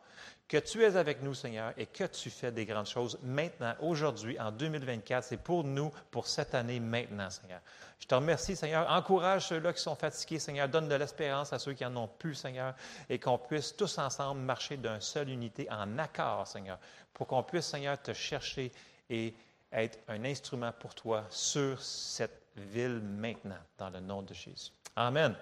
[0.48, 4.38] que tu es avec nous, Seigneur, et que tu fais des grandes choses maintenant, aujourd'hui,
[4.38, 5.24] en 2024.
[5.24, 7.60] C'est pour nous, pour cette année, maintenant, Seigneur.
[7.98, 8.88] Je te remercie, Seigneur.
[8.90, 10.68] Encourage ceux-là qui sont fatigués, Seigneur.
[10.68, 12.74] Donne de l'espérance à ceux qui en ont plus, Seigneur,
[13.08, 16.78] et qu'on puisse tous ensemble marcher d'une seule unité, en accord, Seigneur,
[17.12, 18.70] pour qu'on puisse, Seigneur, te chercher
[19.10, 19.34] et
[19.72, 24.70] être un instrument pour toi sur cette ville maintenant, dans le nom de Jésus.
[24.94, 25.34] Amen.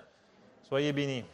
[0.66, 1.24] Soyez bénis.